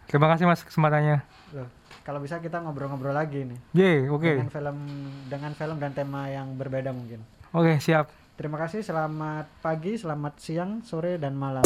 terima 0.05 0.25
kasih 0.27 0.45
mas 0.45 0.65
kesempatannya 0.65 1.21
Loh, 1.53 1.69
kalau 2.03 2.19
bisa 2.23 2.39
kita 2.39 2.59
ngobrol-ngobrol 2.63 3.15
lagi 3.15 3.45
nih 3.45 3.59
Yeay, 3.75 3.99
oke 4.09 4.27
dengan 4.27 4.49
film 4.51 4.77
dengan 5.27 5.51
film 5.55 5.77
dan 5.79 5.91
tema 5.95 6.27
yang 6.31 6.55
berbeda 6.55 6.91
mungkin. 6.95 7.23
oke 7.51 7.79
siap 7.81 8.09
Terima 8.39 8.55
kasih, 8.55 8.79
selamat 8.87 9.51
pagi, 9.59 9.99
selamat 9.99 10.39
siang, 10.39 10.79
sore, 10.79 11.19
dan 11.19 11.35
malam. 11.35 11.59